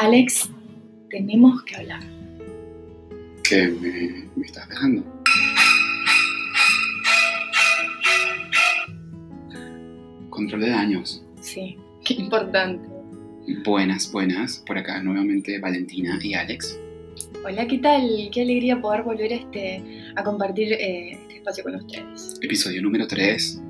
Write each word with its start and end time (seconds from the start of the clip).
Alex, 0.00 0.48
tenemos 1.10 1.62
que 1.64 1.76
hablar. 1.76 2.00
¿Qué 3.46 3.68
me, 3.68 4.24
me 4.34 4.46
estás 4.46 4.66
dejando? 4.66 5.04
Control 10.30 10.62
de 10.62 10.70
daños. 10.70 11.22
Sí, 11.42 11.76
qué 12.02 12.14
importante. 12.14 12.88
Buenas, 13.62 14.10
buenas. 14.10 14.64
Por 14.66 14.78
acá 14.78 15.02
nuevamente 15.02 15.58
Valentina 15.58 16.18
y 16.22 16.32
Alex. 16.32 16.80
Hola, 17.44 17.66
¿qué 17.66 17.76
tal? 17.76 18.30
Qué 18.32 18.40
alegría 18.40 18.80
poder 18.80 19.02
volver 19.02 19.30
este, 19.34 19.84
a 20.16 20.24
compartir 20.24 20.72
eh, 20.72 21.10
este 21.12 21.36
espacio 21.36 21.62
con 21.62 21.74
ustedes. 21.74 22.38
Episodio 22.40 22.80
número 22.80 23.06
3. 23.06 23.60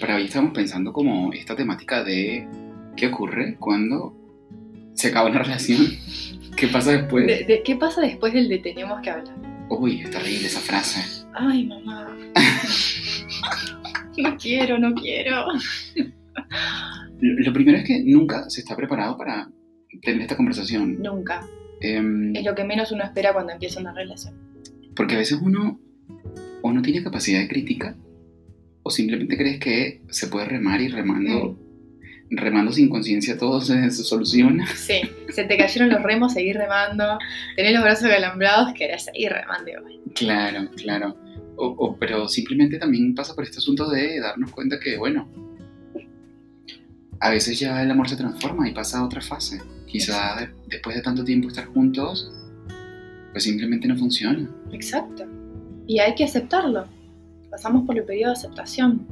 Para 0.00 0.16
hoy 0.16 0.24
estamos 0.24 0.54
pensando 0.54 0.92
como 0.92 1.32
esta 1.32 1.54
temática 1.54 2.02
de 2.02 2.48
qué 2.96 3.06
ocurre 3.06 3.54
cuando 3.60 4.21
se 5.02 5.08
acaba 5.08 5.28
una 5.28 5.42
relación. 5.42 5.84
¿Qué 6.56 6.68
pasa 6.68 6.92
después? 6.92 7.26
De- 7.26 7.44
de- 7.44 7.62
¿Qué 7.64 7.74
pasa 7.76 8.00
después 8.00 8.32
del 8.32 8.48
de 8.48 8.58
tenemos 8.58 9.00
que 9.02 9.10
hablar? 9.10 9.34
Uy, 9.68 10.00
es 10.02 10.10
terrible 10.10 10.46
esa 10.46 10.60
frase. 10.60 11.24
Ay, 11.34 11.64
mamá. 11.66 12.16
no 14.18 14.36
quiero, 14.36 14.78
no 14.78 14.94
quiero. 14.94 15.44
Lo 17.20 17.52
primero 17.52 17.78
es 17.78 17.84
que 17.84 18.02
nunca 18.04 18.48
se 18.48 18.60
está 18.60 18.76
preparado 18.76 19.16
para 19.16 19.50
tener 20.02 20.20
esta 20.22 20.36
conversación. 20.36 21.00
Nunca. 21.02 21.44
Em, 21.80 22.34
Es 22.36 22.44
lo 22.44 22.54
que 22.54 22.62
menos 22.64 22.92
uno 22.92 23.02
espera 23.02 23.32
cuando 23.32 23.52
empieza 23.52 23.80
una 23.80 23.92
relación. 23.92 24.34
Porque 24.94 25.14
a 25.14 25.18
veces 25.18 25.38
uno 25.42 25.80
o 26.62 26.72
no 26.72 26.80
tiene 26.82 27.02
capacidad 27.02 27.40
de 27.40 27.48
crítica 27.48 27.96
o 28.84 28.90
simplemente 28.90 29.36
crees 29.36 29.58
que 29.58 30.02
se 30.10 30.28
puede 30.28 30.46
remar 30.46 30.80
y 30.80 30.88
remando, 30.88 31.58
remando 32.30 32.72
sin 32.72 32.88
conciencia 32.88 33.36
todo 33.36 33.60
se, 33.60 33.90
se 33.90 34.02
soluciona. 34.04 34.66
Sí, 34.74 35.00
se 35.30 35.44
te 35.44 35.56
cayeron 35.56 35.90
los 35.90 36.02
remos, 36.02 36.32
seguir 36.32 36.56
remando. 36.56 37.18
Tenés 37.56 37.72
los 37.74 37.82
brazos 37.82 38.08
calambrados, 38.08 38.72
querés 38.74 39.04
seguir 39.04 39.30
remando 39.32 39.70
igual. 39.70 40.00
Claro, 40.14 40.68
claro. 40.76 41.16
O, 41.56 41.66
o- 41.66 41.96
pero 41.98 42.28
simplemente 42.28 42.78
también 42.78 43.14
pasa 43.14 43.34
por 43.34 43.44
este 43.44 43.58
asunto 43.58 43.88
de 43.90 44.18
darnos 44.20 44.50
cuenta 44.50 44.78
que, 44.80 44.96
bueno, 44.96 45.28
a 47.20 47.30
veces 47.30 47.58
ya 47.60 47.82
el 47.82 47.90
amor 47.90 48.08
se 48.08 48.16
transforma 48.16 48.68
y 48.68 48.72
pasa 48.72 48.98
a 48.98 49.04
otra 49.04 49.20
fase. 49.20 49.60
Quizá 49.86 50.36
de- 50.40 50.48
después 50.68 50.96
de 50.96 51.02
tanto 51.02 51.22
tiempo 51.24 51.48
estar 51.48 51.66
juntos, 51.66 52.32
pues 53.32 53.44
simplemente 53.44 53.86
no 53.86 53.96
funciona. 53.96 54.48
Exacto. 54.72 55.24
Y 55.86 55.98
hay 55.98 56.14
que 56.14 56.24
aceptarlo. 56.24 56.86
Pasamos 57.50 57.84
por 57.86 57.96
el 57.98 58.04
periodo 58.04 58.32
de 58.32 58.38
aceptación. 58.38 59.06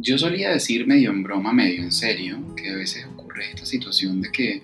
Yo 0.00 0.18
solía 0.18 0.50
decir 0.50 0.86
medio 0.86 1.10
en 1.10 1.22
broma, 1.22 1.52
medio 1.52 1.82
en 1.82 1.92
serio, 1.92 2.38
que 2.56 2.70
a 2.70 2.76
veces 2.76 3.06
ocurre 3.06 3.50
esta 3.50 3.66
situación 3.66 4.20
de 4.20 4.30
que 4.30 4.62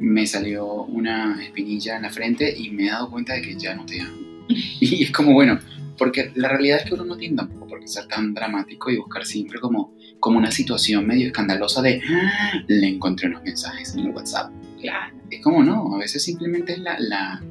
me 0.00 0.26
salió 0.26 0.66
una 0.84 1.42
espinilla 1.42 1.96
en 1.96 2.02
la 2.02 2.10
frente 2.10 2.54
y 2.56 2.70
me 2.70 2.86
he 2.86 2.90
dado 2.90 3.10
cuenta 3.10 3.34
de 3.34 3.42
que 3.42 3.54
ya 3.56 3.74
no 3.74 3.86
te 3.86 4.00
amo. 4.00 4.16
Y 4.80 5.04
es 5.04 5.10
como, 5.12 5.32
bueno, 5.32 5.58
porque 5.96 6.32
la 6.34 6.48
realidad 6.48 6.78
es 6.78 6.84
que 6.88 6.94
uno 6.94 7.04
no 7.04 7.16
tiene 7.16 7.36
tampoco 7.36 7.68
por 7.68 7.80
qué 7.80 7.86
ser 7.86 8.06
tan 8.08 8.34
dramático 8.34 8.90
y 8.90 8.96
buscar 8.96 9.24
siempre 9.24 9.60
como, 9.60 9.94
como 10.18 10.38
una 10.38 10.50
situación 10.50 11.06
medio 11.06 11.28
escandalosa 11.28 11.80
de 11.82 12.00
"Ah, 12.10 12.52
le 12.66 12.88
encontré 12.88 13.28
unos 13.28 13.42
mensajes 13.44 13.94
en 13.94 14.00
el 14.00 14.10
WhatsApp. 14.10 14.50
Claro. 14.80 15.14
Es 15.30 15.40
como 15.42 15.62
no, 15.62 15.94
a 15.94 15.98
veces 15.98 16.22
simplemente 16.22 16.72
es 16.72 16.78
la... 16.80 16.98
la 16.98 17.42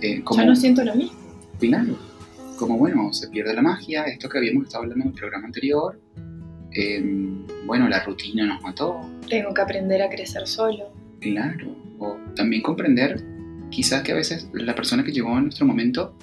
eh, 0.00 0.22
como, 0.22 0.40
Yo 0.40 0.46
no 0.46 0.56
siento 0.56 0.84
lo 0.84 0.94
mismo. 0.94 1.18
Claro, 1.58 1.98
como 2.58 2.78
bueno, 2.78 3.12
se 3.12 3.28
pierde 3.28 3.54
la 3.54 3.62
magia, 3.62 4.04
esto 4.04 4.28
que 4.28 4.38
habíamos 4.38 4.64
estado 4.64 4.84
hablando 4.84 5.04
en 5.04 5.10
el 5.10 5.14
programa 5.18 5.46
anterior, 5.46 6.00
eh, 6.72 7.02
bueno, 7.66 7.88
la 7.88 8.02
rutina 8.04 8.46
nos 8.46 8.62
mató, 8.62 9.00
Tengo 9.28 9.52
que 9.54 9.60
aprender 9.62 10.02
a 10.02 10.08
crecer 10.08 10.46
solo. 10.46 10.92
claro, 11.20 11.74
o 11.98 12.16
también 12.34 12.62
comprender 12.62 13.22
quizás 13.70 14.02
que 14.02 14.12
a 14.12 14.16
veces 14.16 14.48
la 14.52 14.74
persona 14.74 15.04
que 15.04 15.12
llegó 15.12 15.36
en 15.38 15.44
nuestro 15.44 15.66
momento, 15.66 16.14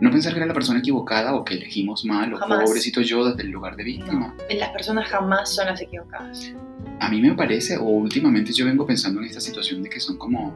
no 0.00 0.10
pensar 0.10 0.32
que 0.32 0.38
era 0.38 0.46
la 0.46 0.54
persona 0.54 0.78
equivocada 0.80 1.34
o 1.34 1.44
que 1.44 1.54
elegimos 1.54 2.04
mal 2.04 2.34
o 2.34 2.38
Jamás. 2.38 2.64
pobrecito 2.64 3.00
yo 3.00 3.24
desde 3.28 3.42
el 3.42 3.50
lugar 3.50 3.76
de 3.76 3.84
víctima. 3.84 4.34
No. 4.36 4.56
Las 4.58 4.70
personas 4.70 5.08
jamás 5.08 5.54
son 5.54 5.66
las 5.66 5.80
equivocadas. 5.80 6.52
A 7.00 7.08
mí 7.10 7.20
me 7.20 7.34
parece, 7.34 7.76
o 7.76 7.84
últimamente 7.84 8.52
yo 8.52 8.64
vengo 8.66 8.86
pensando 8.86 9.20
en 9.20 9.26
esta 9.26 9.40
situación 9.40 9.82
de 9.82 9.88
que 9.90 10.00
son 10.00 10.16
como, 10.16 10.52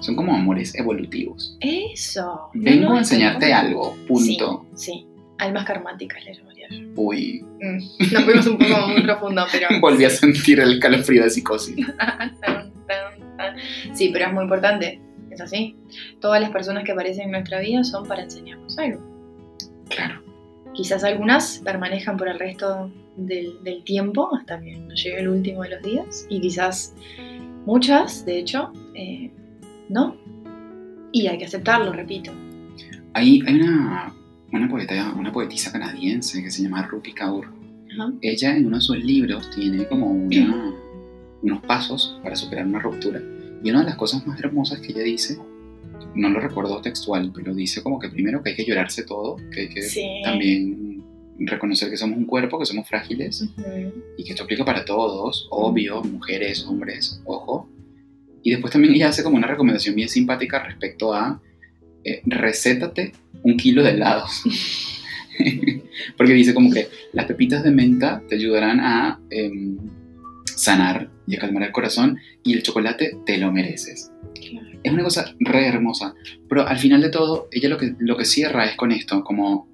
son 0.00 0.16
como 0.16 0.34
amores 0.34 0.74
evolutivos. 0.74 1.56
Eso. 1.60 2.50
Vengo 2.54 2.82
No, 2.84 2.88
no, 2.90 2.96
a 2.96 2.98
enseñarte 2.98 3.52
algo, 3.52 3.96
punto. 4.08 4.66
Sí, 4.74 4.92
sí. 4.92 5.06
Almas 5.38 5.64
karmáticas 5.64 6.24
le 6.24 6.34
llamaría 6.34 6.68
yo. 6.70 6.78
Uy, 6.96 7.44
Mm. 7.62 7.76
Nos 8.12 8.24
fuimos 8.24 8.46
un 8.46 8.58
poco 8.58 8.88
muy 8.88 9.02
profundo, 9.02 9.44
pero. 9.52 9.68
volví 9.80 10.04
a 10.04 10.10
sentir 10.10 10.60
el 10.60 10.80
calofrío 10.80 11.22
de 11.24 11.30
psicosis. 11.30 11.86
Sí, 13.94 14.10
pero 14.12 14.26
es 14.26 14.32
muy 14.32 14.44
importante. 14.44 15.00
Es 15.30 15.40
así. 15.40 15.76
Todas 16.20 16.40
las 16.40 16.50
personas 16.50 16.84
que 16.84 16.92
aparecen 16.92 17.26
en 17.26 17.30
nuestra 17.32 17.60
vida 17.60 17.82
son 17.84 18.06
para 18.06 18.22
enseñarnos 18.22 18.76
algo. 18.78 19.00
Claro. 19.88 20.22
Quizás 20.74 21.04
algunas 21.04 21.60
permanezcan 21.64 22.16
por 22.16 22.28
el 22.28 22.38
resto 22.38 22.90
del, 23.16 23.62
del 23.64 23.82
tiempo 23.84 24.28
hasta 24.36 24.60
que 24.60 24.76
nos 24.76 25.02
llegue 25.02 25.20
el 25.20 25.28
último 25.28 25.62
de 25.62 25.70
los 25.70 25.82
días. 25.82 26.26
Y 26.28 26.40
quizás 26.40 26.94
muchas, 27.64 28.24
de 28.26 28.38
hecho, 28.38 28.72
eh, 28.94 29.30
no. 29.90 30.16
Y 31.12 31.26
hay 31.26 31.38
que 31.38 31.44
aceptarlo, 31.44 31.92
repito. 31.92 32.32
Hay, 33.14 33.42
hay 33.46 33.60
una, 33.60 34.14
una, 34.52 34.68
poeta, 34.68 35.12
una 35.18 35.32
poetisa 35.32 35.72
canadiense 35.72 36.42
que 36.42 36.50
se 36.50 36.62
llama 36.62 36.82
Rupi 36.86 37.12
Kaur. 37.12 37.46
Ajá. 37.92 38.12
Ella 38.22 38.56
en 38.56 38.66
uno 38.66 38.76
de 38.76 38.82
sus 38.82 39.02
libros 39.04 39.50
tiene 39.50 39.86
como 39.88 40.10
una- 40.10 40.72
unos 41.42 41.60
pasos 41.62 42.18
para 42.22 42.36
superar 42.36 42.66
una 42.66 42.78
ruptura. 42.78 43.20
Y 43.64 43.70
una 43.70 43.80
de 43.80 43.86
las 43.86 43.96
cosas 43.96 44.24
más 44.26 44.38
hermosas 44.40 44.80
que 44.80 44.92
ella 44.92 45.02
dice, 45.02 45.38
no 46.14 46.28
lo 46.28 46.38
recuerdo 46.40 46.80
textual, 46.80 47.32
pero 47.34 47.54
dice 47.54 47.82
como 47.82 47.98
que 47.98 48.08
primero 48.08 48.42
que 48.42 48.50
hay 48.50 48.56
que 48.56 48.64
llorarse 48.64 49.02
todo, 49.04 49.36
que 49.52 49.62
hay 49.62 49.68
que 49.68 49.82
Sí. 49.82 50.06
también 50.22 51.02
reconocer 51.40 51.88
que 51.90 51.96
somos 51.96 52.18
un 52.18 52.26
cuerpo, 52.26 52.58
que 52.58 52.66
somos 52.66 52.86
frágiles 52.88 53.48
y 54.18 54.24
que 54.24 54.30
esto 54.32 54.44
aplica 54.44 54.64
para 54.64 54.84
todos, 54.84 55.48
obvio, 55.50 56.02
mujeres, 56.02 56.64
hombres, 56.66 57.20
ojo. 57.24 57.68
Y 58.42 58.50
después 58.50 58.72
también 58.72 58.94
ella 58.94 59.08
hace 59.08 59.22
como 59.22 59.36
una 59.36 59.46
recomendación 59.46 59.94
bien 59.94 60.08
simpática 60.08 60.62
respecto 60.62 61.12
a 61.14 61.40
eh, 62.04 62.22
recétate 62.24 63.12
un 63.42 63.56
kilo 63.56 63.82
de 63.82 63.90
helados. 63.90 64.42
Porque 66.16 66.32
dice 66.32 66.54
como 66.54 66.70
que 66.70 66.88
las 67.12 67.26
pepitas 67.26 67.62
de 67.62 67.70
menta 67.70 68.22
te 68.28 68.36
ayudarán 68.36 68.80
a 68.80 69.20
em, 69.30 69.78
sanar 70.44 71.10
y 71.26 71.36
a 71.36 71.38
calmar 71.38 71.62
el 71.62 71.72
corazón 71.72 72.18
y 72.42 72.54
el 72.54 72.62
chocolate 72.62 73.18
te 73.24 73.38
lo 73.38 73.52
mereces. 73.52 74.10
Claro. 74.34 74.78
Es 74.82 74.92
una 74.92 75.02
cosa 75.02 75.34
re 75.38 75.66
hermosa, 75.66 76.14
pero 76.48 76.66
al 76.66 76.78
final 76.78 77.02
de 77.02 77.10
todo, 77.10 77.48
ella 77.52 77.68
lo 77.68 77.76
que, 77.76 77.94
lo 77.98 78.16
que 78.16 78.24
cierra 78.24 78.66
es 78.66 78.76
con 78.76 78.92
esto, 78.92 79.22
como 79.22 79.68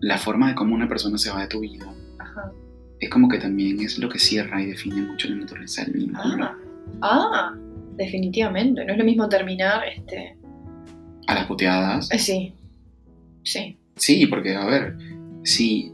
la 0.00 0.18
forma 0.18 0.48
de 0.48 0.54
cómo 0.54 0.74
una 0.74 0.88
persona 0.88 1.18
se 1.18 1.30
va 1.30 1.42
de 1.42 1.48
tu 1.48 1.60
vida 1.60 1.86
Ajá. 2.18 2.52
es 3.00 3.08
como 3.08 3.28
que 3.28 3.38
también 3.38 3.80
es 3.80 3.98
lo 3.98 4.08
que 4.08 4.18
cierra 4.18 4.60
y 4.62 4.66
define 4.66 5.02
mucho 5.02 5.28
la 5.28 5.36
naturaleza 5.36 5.84
del 5.84 5.94
vínculo. 5.94 6.44
Ah, 6.44 6.56
ah, 7.00 7.54
definitivamente. 7.96 8.84
No 8.84 8.92
es 8.92 8.98
lo 8.98 9.04
mismo 9.04 9.28
terminar, 9.28 9.82
este. 9.88 10.36
A 11.26 11.34
las 11.34 11.46
puteadas. 11.46 12.10
eh, 12.10 12.18
sí. 12.18 12.52
Sí. 13.42 13.76
Sí, 13.96 14.26
porque, 14.26 14.54
a 14.54 14.64
ver, 14.64 14.96
si. 15.42 15.92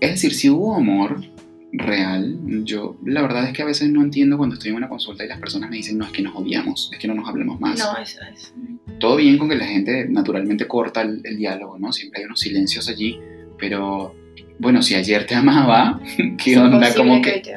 Es 0.00 0.10
decir, 0.10 0.34
si 0.34 0.50
hubo 0.50 0.74
amor 0.74 1.24
real, 1.72 2.38
yo 2.64 2.96
la 3.04 3.22
verdad 3.22 3.44
es 3.46 3.52
que 3.52 3.62
a 3.62 3.66
veces 3.66 3.90
no 3.90 4.02
entiendo 4.02 4.38
cuando 4.38 4.54
estoy 4.54 4.70
en 4.70 4.76
una 4.76 4.88
consulta 4.88 5.24
y 5.24 5.28
las 5.28 5.38
personas 5.40 5.68
me 5.68 5.76
dicen, 5.76 5.98
no, 5.98 6.04
es 6.04 6.12
que 6.12 6.22
nos 6.22 6.34
odiamos, 6.34 6.90
es 6.92 6.98
que 6.98 7.08
no 7.08 7.14
nos 7.14 7.28
hablemos 7.28 7.60
más. 7.60 7.78
No, 7.78 7.96
eso 7.98 8.20
es. 8.32 8.54
Todo 8.98 9.16
bien 9.16 9.36
con 9.36 9.48
que 9.48 9.56
la 9.56 9.66
gente 9.66 10.06
naturalmente 10.08 10.66
corta 10.66 11.02
el, 11.02 11.20
el 11.24 11.36
diálogo, 11.36 11.78
¿no? 11.78 11.92
Siempre 11.92 12.20
hay 12.20 12.26
unos 12.26 12.40
silencios 12.40 12.88
allí, 12.88 13.18
pero 13.58 14.14
bueno, 14.58 14.80
si 14.82 14.94
ayer 14.94 15.26
te 15.26 15.34
amaba, 15.34 16.00
¿qué 16.42 16.52
Es 16.52 16.58
onda? 16.58 16.94
Como 16.94 17.20
que 17.20 17.40
te. 17.40 17.54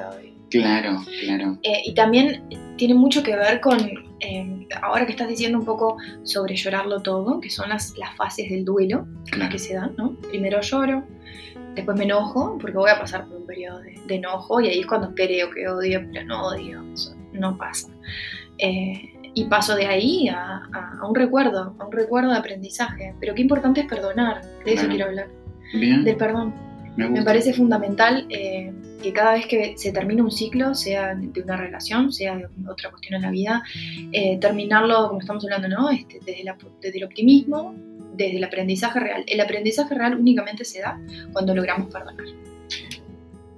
Claro, 0.50 0.98
claro. 1.24 1.58
Eh, 1.64 1.82
y 1.86 1.94
también 1.94 2.44
tiene 2.78 2.94
mucho 2.96 3.22
que 3.24 3.36
ver 3.36 3.60
con, 3.62 3.78
eh, 4.20 4.68
ahora 4.82 5.06
que 5.06 5.12
estás 5.12 5.28
diciendo 5.28 5.58
un 5.60 5.66
poco 5.66 5.98
sobre 6.24 6.56
llorarlo 6.56 7.02
todo, 7.02 7.40
que 7.40 7.50
son 7.50 7.70
las, 7.70 7.96
las 7.98 8.16
fases 8.16 8.50
del 8.50 8.66
duelo 8.66 9.08
Claro. 9.32 9.52
que 9.52 9.60
se 9.60 9.76
dan, 9.76 9.94
¿no? 9.98 10.16
Primero 10.30 10.62
lloro, 10.62 11.04
después 11.76 11.98
me 11.98 12.06
enojo, 12.06 12.58
porque 12.60 12.78
voy 12.78 12.90
a 12.90 13.00
pasar 13.00 13.28
por 13.28 13.38
un 13.38 13.46
periodo 13.46 13.80
de, 13.80 14.00
de 14.08 14.16
enojo, 14.16 14.60
y 14.62 14.68
ahí 14.68 14.80
es 14.80 14.88
cuando 14.88 15.14
creo 15.14 15.50
que 15.52 15.68
odio, 15.68 16.02
pero 16.12 16.26
no 16.26 16.48
odio, 16.48 16.84
eso 16.94 17.16
no 17.34 17.58
pasa. 17.58 17.88
Eh, 18.58 19.14
y 19.36 19.46
paso 19.46 19.76
de 19.76 19.86
ahí 19.86 20.28
a, 20.28 20.64
a- 20.74 20.98
a 21.02 21.08
un 21.08 21.14
recuerdo, 21.16 21.76
a 21.80 21.86
un 21.86 21.92
recuerdo 21.92 22.32
de 22.32 22.38
aprendizaje. 22.38 23.14
Pero 23.20 23.36
qué 23.36 23.42
importante 23.44 23.82
es 23.82 23.88
perdonar, 23.88 24.42
de 24.66 24.74
eso 24.74 24.86
Claro. 24.86 24.90
quiero 24.90 25.06
hablar, 25.06 25.28
Bien, 25.74 26.04
del 26.04 26.18
perdón. 26.18 26.54
Me 27.08 27.24
parece 27.24 27.54
fundamental 27.54 28.26
eh, 28.30 28.72
que 29.02 29.14
cada 29.14 29.34
vez 29.34 29.46
que 29.46 29.74
se 29.78 29.92
termina 29.92 30.24
un 30.24 30.32
ciclo, 30.32 30.76
sea 30.76 31.16
de 31.16 31.42
una 31.42 31.56
relación, 31.56 32.12
sea 32.12 32.36
de 32.36 32.48
otra 32.68 32.90
cuestión 32.90 33.16
en 33.16 33.22
la 33.22 33.32
vida, 33.32 33.64
eh, 34.12 34.38
terminarlo, 34.42 35.08
como 35.08 35.20
estamos 35.22 35.44
hablando, 35.46 35.68
¿no? 35.70 35.90
Este, 35.90 36.20
desde, 36.26 36.44
la- 36.44 36.58
desde 36.82 36.98
el 36.98 37.04
optimismo, 37.06 37.76
desde 38.16 38.38
el 38.38 38.44
aprendizaje 38.44 39.00
real. 39.00 39.24
El 39.28 39.40
aprendizaje 39.40 39.96
real 39.96 40.16
únicamente 40.20 40.66
se 40.66 40.82
da 40.82 41.00
cuando 41.32 41.56
logramos 41.56 41.92
perdonar. 41.94 42.26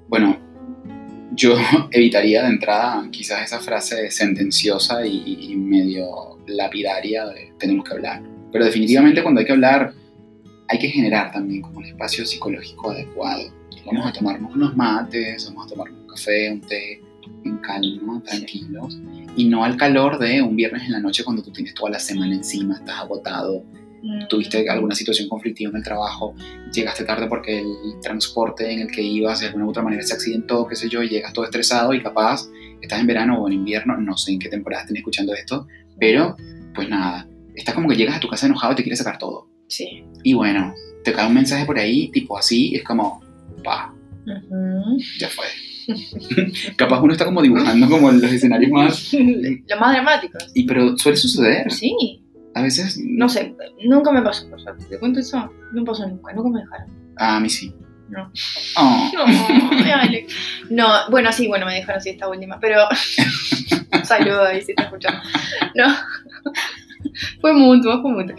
Bueno, 0.08 0.38
yo 1.34 1.56
evitaría 1.92 2.44
de 2.44 2.50
entrada 2.50 3.08
quizás 3.12 3.44
esa 3.46 3.60
frase 3.60 4.12
sentenciosa 4.12 5.06
y, 5.06 5.52
y 5.52 5.56
medio 5.56 6.38
lapidaria 6.48 7.26
de 7.28 7.54
tenemos 7.58 7.86
que 7.86 7.94
hablar. 7.94 8.22
Pero 8.52 8.66
definitivamente 8.66 9.24
cuando 9.24 9.40
hay 9.40 9.46
que 9.46 9.54
hablar, 9.54 9.94
hay 10.72 10.80
que 10.80 10.90
generar 10.90 11.32
también 11.32 11.62
como 11.62 11.80
un 11.80 11.86
espacio 11.86 12.26
psicológico 12.26 12.92
adecuado. 12.92 13.54
Vamos 13.86 14.06
a 14.06 14.14
tomarnos 14.14 14.56
unos 14.56 14.76
mates, 14.76 15.46
vamos 15.48 15.66
a 15.66 15.70
tomarnos 15.70 16.00
un 16.00 16.08
café, 16.08 16.52
un 16.52 16.62
té, 16.62 17.02
en 17.44 17.58
calma, 17.58 18.22
tranquilos, 18.22 19.00
y 19.36 19.46
no 19.46 19.64
al 19.64 19.76
calor 19.76 20.18
de 20.20 20.42
un 20.42 20.56
viernes 20.56 20.84
en 20.84 20.94
la 20.94 21.00
noche 21.00 21.24
cuando 21.24 21.44
tú 21.44 21.52
tienes 21.52 21.74
toda 21.74 21.92
la 21.92 22.00
semana 22.00 22.34
encima, 22.36 22.76
estás 22.76 23.00
agotado, 23.00 23.64
Mm. 24.04 24.28
tuviste 24.28 24.68
alguna 24.68 24.96
situación 24.96 25.30
conflictiva 25.30 25.70
en 25.70 25.78
el 25.78 25.84
trabajo, 25.84 26.34
llegaste 26.74 27.04
tarde 27.04 27.28
porque 27.28 27.60
el 27.60 28.00
transporte 28.02 28.72
en 28.72 28.80
el 28.80 28.88
que 28.88 29.02
ibas 29.02 29.42
de 29.42 29.48
alguna 29.48 29.66
u 29.66 29.70
otra 29.70 29.84
manera 29.84 30.02
se 30.02 30.14
accidentó, 30.14 30.68
qué 30.68 30.76
sé 30.76 30.90
yo, 30.90 31.04
y 31.04 31.10
llegas 31.10 31.34
todo 31.34 31.46
estresado 31.46 31.94
y 31.94 32.02
capaz 32.02 32.48
estás 32.82 33.00
en 33.00 33.08
verano 33.08 33.40
o 33.40 33.48
en 33.48 33.54
invierno, 33.54 33.96
no 33.98 34.18
sé 34.18 34.32
en 34.32 34.40
qué 34.40 34.50
temporada 34.50 34.84
estén 34.84 34.98
escuchando 34.98 35.34
esto, 35.34 35.68
pero 36.00 36.36
pues 36.74 36.90
nada, 36.90 37.28
estás 37.54 37.76
como 37.76 37.90
que 37.90 37.96
llegas 37.96 38.16
a 38.16 38.20
tu 38.20 38.28
casa 38.28 38.48
enojado 38.48 38.74
y 38.74 38.76
te 38.78 38.84
quieres 38.84 39.00
sacar 39.00 39.20
todo. 39.20 39.48
Sí. 39.72 40.04
Y 40.24 40.34
bueno, 40.34 40.76
te 41.04 41.14
cae 41.14 41.28
un 41.28 41.34
mensaje 41.34 41.66
por 41.66 41.80
ahí, 41.80 42.10
tipo 42.12 42.38
así, 42.38 42.76
es 42.76 42.84
como, 42.84 43.24
pa, 43.64 43.94
ya 45.18 45.30
fue. 45.30 45.46
capaz 46.76 47.00
uno 47.02 47.14
está 47.14 47.26
como 47.26 47.42
dibujando 47.42 47.90
como 47.90 48.12
los 48.12 48.32
escenarios 48.32 48.72
más... 48.72 49.14
Lo 49.14 49.80
más 49.80 49.94
dramático. 49.94 50.38
Y 50.54 50.66
pero 50.66 50.98
suele 50.98 51.18
suceder. 51.18 51.72
Sí. 51.72 52.22
A 52.54 52.62
veces... 52.62 53.00
No 53.02 53.30
sé, 53.30 53.56
nunca 53.84 54.12
me 54.12 54.22
pasó, 54.22 54.50
por 54.50 54.62
suerte. 54.62 54.86
¿Te 54.86 55.00
cuento 55.00 55.20
eso? 55.20 55.50
No 55.72 55.84
pasó 55.86 56.08
nunca, 56.08 56.34
nunca 56.34 56.50
me 56.50 56.60
dejaron. 56.60 56.88
A 57.18 57.40
mí 57.40 57.50
sí. 57.50 57.74
No. 58.10 58.30
Oh. 58.76 59.10
No. 59.14 59.26
No, 60.70 60.88
bueno, 61.10 61.32
sí, 61.32 61.48
bueno, 61.48 61.66
me 61.66 61.76
dejaron 61.76 62.02
sí 62.02 62.10
esta 62.10 62.28
última, 62.28 62.60
pero. 62.60 62.82
Saludo 64.04 64.44
ahí 64.44 64.62
si 64.62 64.76
te 64.76 64.84
escuchando. 64.84 65.22
No. 65.76 65.96
Fue 67.40 67.54
mutuo, 67.54 68.02
fue 68.02 68.12
mutuo. 68.12 68.36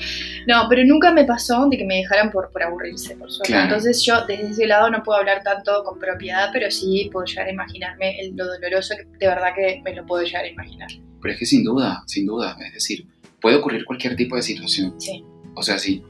No, 0.47 0.67
pero 0.69 0.85
nunca 0.85 1.13
me 1.13 1.25
pasó 1.25 1.69
de 1.69 1.77
que 1.77 1.85
me 1.85 1.97
dejaran 1.97 2.31
por, 2.31 2.51
por 2.51 2.63
aburrirse, 2.63 3.17
por 3.17 3.31
suerte. 3.31 3.53
Claro. 3.53 3.65
Entonces 3.69 4.03
yo 4.05 4.25
desde 4.27 4.49
ese 4.51 4.67
lado 4.67 4.91
no 4.91 5.03
puedo 5.03 5.19
hablar 5.19 5.43
tanto 5.43 5.85
con 5.85 5.99
propiedad, 5.99 6.51
pero 6.53 6.71
sí 6.71 7.09
puedo 7.13 7.25
llegar 7.27 7.47
a 7.47 7.53
imaginarme 7.53 8.21
el, 8.21 8.37
lo 8.37 8.47
doloroso 8.47 8.95
que 8.97 9.05
de 9.19 9.27
verdad 9.27 9.55
que 9.55 9.81
me 9.85 9.95
lo 9.95 10.05
puedo 10.07 10.23
llegar 10.25 10.45
a 10.45 10.49
imaginar. 10.49 10.89
Pero 11.21 11.33
es 11.35 11.39
que 11.39 11.47
sin 11.47 11.65
duda, 11.65 12.03
sin 12.07 12.27
duda, 12.27 12.57
es 12.67 12.75
decir, 12.75 13.07
puede 13.41 13.57
ocurrir 13.57 13.85
cualquier 13.85 14.17
tipo 14.17 14.37
de 14.37 14.43
situación. 14.43 15.01
Sí. 15.01 15.25
O 15.55 15.63
sea, 15.63 15.79
si 15.79 16.03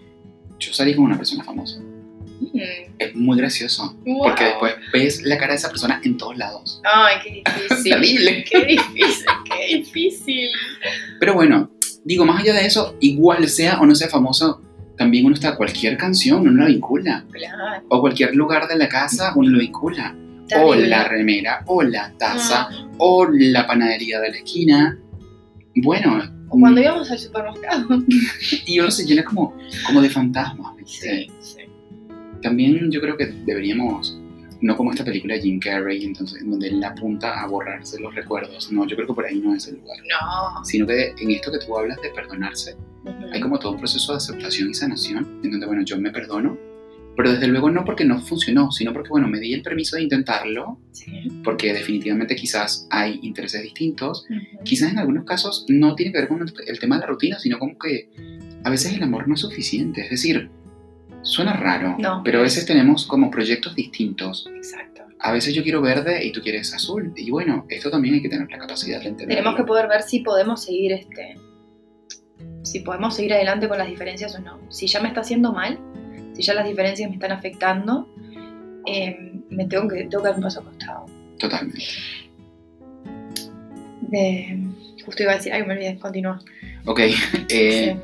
yo 0.58 0.72
salí 0.72 0.94
con 0.94 1.04
una 1.04 1.16
persona 1.16 1.44
famosa, 1.44 1.80
Mm, 2.52 2.58
es 2.98 3.14
muy 3.14 3.38
gracioso. 3.38 3.96
wow. 4.04 4.24
Porque 4.24 4.44
después 4.44 4.74
ves 4.92 5.22
la 5.22 5.38
cara 5.38 5.52
de 5.52 5.58
esa 5.58 5.68
persona 5.68 6.00
en 6.04 6.16
todos 6.16 6.36
lados. 6.36 6.80
Ay, 6.84 7.16
qué 7.22 7.30
difícil. 7.50 7.92
Terrible. 7.92 8.44
Qué 8.50 8.64
difícil, 8.64 9.26
qué 9.44 9.76
difícil. 9.76 10.48
Pero 11.20 11.34
bueno, 11.34 11.70
digo, 12.04 12.24
más 12.24 12.40
allá 12.42 12.54
de 12.54 12.66
eso, 12.66 12.96
igual 13.00 13.48
sea 13.48 13.80
o 13.80 13.86
no 13.86 13.94
sea 13.94 14.08
famoso, 14.08 14.60
también 14.96 15.24
uno 15.24 15.34
está, 15.34 15.56
cualquier 15.56 15.96
canción 15.96 16.40
uno 16.46 16.62
la 16.62 16.66
vincula. 16.68 17.24
Claro. 17.30 17.84
O 17.88 18.00
cualquier 18.00 18.34
lugar 18.36 18.68
de 18.68 18.76
la 18.76 18.88
casa 18.88 19.32
uno 19.36 19.50
lo 19.50 19.58
vincula. 19.58 20.16
O 20.62 20.74
la 20.74 21.04
remera, 21.08 21.62
o 21.66 21.82
la 21.82 22.12
taza, 22.18 22.68
Ah. 22.70 22.88
o 22.98 23.26
la 23.30 23.66
panadería 23.66 24.20
de 24.20 24.30
la 24.32 24.36
esquina. 24.36 24.98
Bueno, 25.76 26.20
O 26.50 26.60
cuando 26.60 26.82
íbamos 26.82 27.10
al 27.10 27.18
supermercado. 27.18 27.86
y 28.66 28.78
uno 28.78 28.90
se 28.90 29.06
llena 29.06 29.24
como, 29.24 29.56
como 29.86 30.02
de 30.02 30.10
fantasmas. 30.10 30.76
¿viste? 30.76 31.26
Sí, 31.40 31.56
sí. 31.56 31.60
También 32.42 32.90
yo 32.90 33.00
creo 33.00 33.16
que 33.16 33.26
deberíamos, 33.46 34.18
no 34.62 34.76
como 34.76 34.92
esta 34.92 35.04
película 35.04 35.34
de 35.34 35.42
Jim 35.42 35.58
Carrey, 35.60 36.04
entonces, 36.04 36.40
en 36.40 36.50
donde 36.50 36.68
él 36.68 36.82
apunta 36.82 37.42
a 37.42 37.46
borrarse 37.46 38.00
los 38.00 38.14
recuerdos. 38.14 38.72
No, 38.72 38.86
yo 38.86 38.96
creo 38.96 39.08
que 39.08 39.14
por 39.14 39.26
ahí 39.26 39.38
no 39.40 39.54
es 39.54 39.66
el 39.68 39.76
lugar. 39.76 39.98
No. 40.08 40.64
Sino 40.64 40.86
que 40.86 41.12
en 41.18 41.30
esto 41.32 41.50
que 41.52 41.58
tú 41.58 41.76
hablas 41.76 42.00
de 42.00 42.08
perdonarse, 42.10 42.76
Ujú. 43.04 43.12
hay 43.32 43.40
como 43.40 43.58
todo 43.58 43.72
un 43.72 43.78
proceso 43.78 44.12
de 44.12 44.18
aceptación 44.18 44.70
y 44.70 44.74
sanación, 44.74 45.40
en 45.42 45.50
donde, 45.50 45.66
bueno, 45.66 45.82
yo 45.84 45.98
me 46.00 46.10
perdono, 46.12 46.56
pero 47.16 47.32
desde 47.32 47.46
luego 47.48 47.70
no 47.70 47.84
porque 47.84 48.04
no 48.06 48.18
funcionó, 48.20 48.70
sino 48.72 48.92
porque, 48.94 49.10
bueno, 49.10 49.28
me 49.28 49.38
di 49.38 49.52
el 49.52 49.62
permiso 49.62 49.96
de 49.96 50.02
intentarlo, 50.04 50.78
Sí. 50.92 51.10
porque 51.44 51.72
definitivamente 51.74 52.34
quizás 52.36 52.86
hay 52.88 53.18
intereses 53.22 53.62
distintos. 53.62 54.26
Quizás 54.64 54.92
en 54.92 54.98
algunos 54.98 55.24
casos 55.24 55.66
no 55.68 55.94
tiene 55.94 56.12
que 56.12 56.18
ver 56.20 56.28
con 56.28 56.40
el 56.66 56.78
tema 56.78 56.94
de 56.96 57.00
la 57.00 57.06
rutina, 57.08 57.38
sino 57.38 57.58
como 57.58 57.76
que 57.78 58.08
a 58.64 58.70
veces 58.70 58.94
el 58.94 59.02
amor 59.02 59.26
no 59.28 59.34
es 59.34 59.40
suficiente. 59.40 60.02
Es 60.04 60.10
decir, 60.10 60.48
suena 61.22 61.52
raro, 61.54 61.96
No. 61.98 62.22
pero 62.24 62.40
a 62.40 62.42
veces 62.42 62.66
tenemos 62.66 63.06
como 63.06 63.30
proyectos 63.30 63.74
distintos. 63.74 64.48
Exacto. 64.54 65.02
A 65.18 65.30
veces 65.32 65.54
yo 65.54 65.62
quiero 65.62 65.80
verde 65.80 66.24
y 66.24 66.32
tú 66.32 66.40
quieres 66.40 66.74
azul. 66.74 67.12
Y 67.16 67.30
bueno, 67.30 67.64
esto 67.68 67.90
también 67.90 68.16
hay 68.16 68.22
que 68.22 68.28
tener 68.28 68.50
la 68.50 68.58
capacidad 68.58 69.00
de 69.00 69.08
entender. 69.08 69.36
Tenemos 69.36 69.56
que 69.56 69.64
poder 69.64 69.86
ver 69.88 70.02
si 70.02 70.20
podemos 70.20 70.64
seguir 70.64 70.92
este. 70.92 71.36
Si 72.62 72.80
podemos 72.80 73.14
seguir 73.14 73.32
adelante 73.34 73.68
con 73.68 73.78
las 73.78 73.86
diferencias 73.88 74.34
o 74.34 74.40
no. 74.40 74.58
Si 74.68 74.86
ya 74.88 75.00
me 75.00 75.08
está 75.08 75.20
haciendo 75.20 75.52
mal, 75.52 75.78
si 76.32 76.42
ya 76.42 76.54
las 76.54 76.66
diferencias 76.66 77.08
me 77.08 77.14
están 77.16 77.30
afectando, 77.30 78.08
eh, 78.86 79.32
me 79.48 79.66
tengo 79.66 79.86
que, 79.88 80.04
tengo 80.04 80.22
que 80.22 80.28
dar 80.28 80.36
un 80.36 80.42
paso 80.42 80.64
costado. 80.64 81.06
Totalmente. 81.38 81.84
De, 84.00 84.58
justo 85.04 85.22
iba 85.22 85.32
a 85.32 85.36
decir, 85.36 85.52
ay, 85.52 85.64
me 85.64 85.74
olvidé, 85.74 85.98
continúa. 85.98 86.40
Ok, 86.84 87.00
eh, 87.48 87.96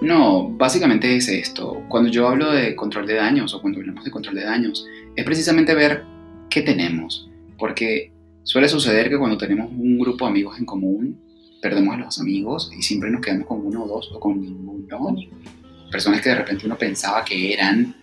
no, 0.00 0.48
básicamente 0.50 1.16
es 1.16 1.28
esto. 1.28 1.82
Cuando 1.88 2.10
yo 2.10 2.28
hablo 2.28 2.52
de 2.52 2.74
control 2.74 3.06
de 3.06 3.14
daños 3.14 3.54
o 3.54 3.60
cuando 3.60 3.80
hablamos 3.80 4.04
de 4.04 4.10
control 4.10 4.36
de 4.36 4.44
daños, 4.44 4.86
es 5.14 5.24
precisamente 5.24 5.74
ver 5.74 6.02
qué 6.50 6.62
tenemos. 6.62 7.30
Porque 7.58 8.12
suele 8.42 8.68
suceder 8.68 9.08
que 9.08 9.18
cuando 9.18 9.38
tenemos 9.38 9.70
un 9.70 9.98
grupo 9.98 10.24
de 10.24 10.30
amigos 10.30 10.58
en 10.58 10.66
común, 10.66 11.20
perdemos 11.62 11.94
a 11.94 11.98
los 11.98 12.20
amigos 12.20 12.70
y 12.76 12.82
siempre 12.82 13.10
nos 13.10 13.20
quedamos 13.20 13.46
con 13.46 13.64
uno 13.64 13.84
o 13.84 13.88
dos 13.88 14.10
o 14.12 14.20
con 14.20 14.40
ninguno. 14.40 15.16
Personas 15.90 16.20
que 16.20 16.28
de 16.28 16.34
repente 16.34 16.66
uno 16.66 16.76
pensaba 16.76 17.24
que 17.24 17.52
eran 17.52 17.94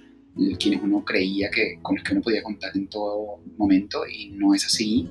quienes 0.57 0.81
uno 0.81 1.04
creía 1.04 1.50
que 1.50 1.78
con 1.81 1.95
los 1.95 2.04
que 2.04 2.13
uno 2.13 2.22
podía 2.22 2.42
contar 2.42 2.72
en 2.75 2.88
todo 2.88 3.42
momento 3.57 4.07
y 4.07 4.30
no 4.30 4.54
es 4.54 4.66
así. 4.66 5.10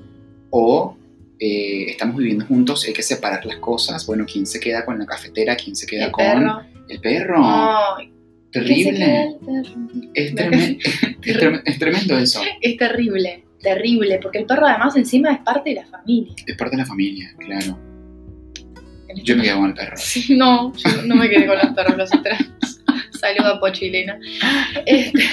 O 0.49 0.97
eh, 1.43 1.89
estamos 1.89 2.17
viviendo 2.17 2.45
juntos, 2.45 2.85
hay 2.85 2.93
que 2.93 3.01
separar 3.01 3.43
las 3.47 3.57
cosas. 3.57 4.05
Bueno, 4.05 4.25
¿quién 4.31 4.45
se 4.45 4.59
queda 4.59 4.85
con 4.85 4.99
la 4.99 5.07
cafetera? 5.07 5.55
¿Quién 5.55 5.75
se 5.75 5.87
queda 5.87 6.05
El 6.05 6.11
con 6.11 6.23
perro. 6.23 6.61
el 6.87 6.99
perro? 7.01 7.35
Ay, 7.43 8.11
¿qué 8.51 8.59
se 8.59 8.65
queda 8.65 8.85
Terrible. 8.93 9.23
el 9.25 9.37
perro? 9.39 9.79
Es, 10.13 10.35
treme- 10.35 10.77
es 11.23 11.37
trem- 11.37 11.61
es 11.65 11.79
tremendo 11.79 12.17
eso. 12.19 12.41
Es 12.61 12.77
terrible, 12.77 13.43
terrible, 13.59 14.19
porque 14.21 14.37
el 14.37 14.45
perro 14.45 14.67
además 14.67 14.95
encima 14.95 15.31
es 15.31 15.39
parte 15.39 15.71
de 15.71 15.77
la 15.77 15.85
familia. 15.87 16.33
Es 16.45 16.55
parte 16.55 16.75
de 16.75 16.81
la 16.83 16.85
familia, 16.87 17.33
claro. 17.39 17.79
Yo 19.23 19.35
me 19.35 19.43
quedo 19.43 19.57
con 19.57 19.67
el 19.69 19.73
perro. 19.73 19.97
Sí, 19.97 20.35
no, 20.37 20.71
yo 20.75 21.01
no 21.05 21.15
me 21.15 21.27
quedé 21.29 21.45
con 21.47 21.57
los 21.57 21.67
perros 21.75 21.97
los 21.97 22.13
otros. 22.13 22.37
Saludo 23.19 23.55
a 23.55 23.59
Pocho 23.59 23.83
y 23.85 23.89
Elena. 23.89 24.17
Este, 24.85 25.23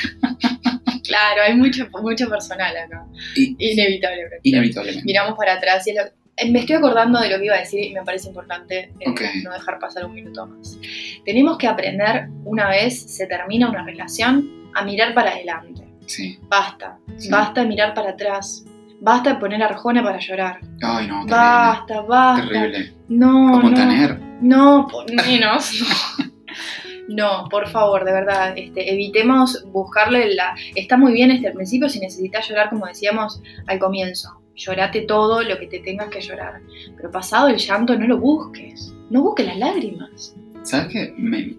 claro, 1.09 1.43
hay 1.43 1.55
mucho, 1.55 1.87
mucho 2.03 2.29
personal 2.29 2.77
acá. 2.77 3.05
Y- 3.35 3.57
Inevitablemente. 3.59 4.41
Inevitablemente. 4.43 5.05
Miramos 5.05 5.37
para 5.37 5.55
atrás 5.55 5.87
y 5.87 5.91
es 5.91 5.97
lo- 5.97 6.11
eh, 6.37 6.50
me 6.53 6.61
estoy 6.61 6.77
acordando 6.77 7.19
de 7.21 7.31
lo 7.31 7.38
que 7.38 7.47
iba 7.47 7.57
a 7.57 7.61
decir 7.61 7.83
y 7.85 7.93
me 7.93 8.03
parece 8.05 8.29
importante 8.29 8.93
eh, 9.00 9.15
no 9.43 9.53
dejar 9.53 9.79
pasar 9.81 10.05
un 10.05 10.15
minuto 10.15 10.47
más. 10.47 10.79
Tenemos 11.25 11.59
que 11.59 11.67
aprender, 11.67 12.29
una 12.45 12.69
vez 12.69 13.00
se 13.17 13.27
termina 13.27 13.69
una 13.69 13.83
relación, 13.85 14.71
a 14.75 14.85
mirar 14.85 15.15
para 15.15 15.31
adelante. 15.33 15.83
Sí. 16.07 16.38
Basta. 16.43 16.99
Sí. 17.17 17.29
Basta 17.31 17.62
de 17.62 17.67
mirar 17.67 17.93
para 17.95 18.11
atrás. 18.11 18.65
Basta 19.00 19.35
de 19.35 19.41
poner 19.41 19.62
arjona 19.62 20.03
para 20.03 20.19
llorar. 20.19 20.61
Ay, 20.83 21.07
no, 21.09 21.25
terrible. 21.27 21.31
Basta, 21.31 22.00
basta. 22.03 22.49
Terrible. 22.49 22.93
No, 23.09 23.50
Como 23.61 23.71
no. 23.71 24.19
No, 24.41 24.87
por 24.91 25.11
menos. 25.12 25.73
No. 25.81 26.25
No, 27.09 27.49
por 27.50 27.69
favor, 27.69 28.05
de 28.05 28.12
verdad, 28.12 28.53
este, 28.57 28.93
evitemos 28.93 29.65
buscarle 29.73 30.35
la... 30.35 30.55
Está 30.77 30.97
muy 30.99 31.12
bien 31.12 31.31
este 31.31 31.49
al 31.49 31.55
principio 31.55 31.88
si 31.88 32.00
necesitas 32.00 32.47
llorar, 32.49 32.69
como 32.69 32.87
decíamos 32.87 33.43
al 33.67 33.79
comienzo. 33.79 34.43
Llorate 34.55 35.03
todo 35.03 35.43
lo 35.43 35.59
que 35.59 35.67
te 35.69 35.79
tengas 35.79 36.09
que 36.11 36.21
llorar. 36.21 36.61
Pero 36.97 37.11
pasado 37.11 37.49
el 37.49 37.57
llanto, 37.57 37.99
no 37.99 38.07
lo 38.07 38.19
busques. 38.19 38.93
No 39.09 39.23
busques 39.23 39.47
las 39.47 39.57
lágrimas. 39.59 40.37
¿Sabes 40.62 40.88
qué? 40.88 41.15
Me- 41.17 41.57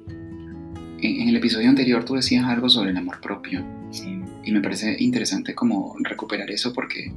en, 1.01 1.29
el 1.29 1.35
episodio 1.35 1.69
anterior 1.69 2.03
tú 2.05 2.15
decías 2.15 2.45
algo 2.45 2.69
sobre 2.69 2.91
el 2.91 2.97
amor 2.97 3.19
propio. 3.21 3.63
Sí. 3.89 4.21
Y 4.43 4.51
me 4.51 4.61
parece 4.61 4.97
interesante 4.99 5.55
como 5.55 5.95
recuperar 5.99 6.51
eso 6.51 6.73
porque 6.73 7.11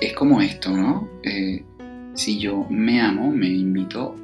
es 0.00 0.12
como 0.14 0.40
esto, 0.40 0.70
¿no? 0.70 1.08
Eh, 1.22 1.64
si 2.14 2.38
yo 2.38 2.66
me 2.70 3.00
amo, 3.00 3.30
me 3.30 3.48
invito 3.48 4.14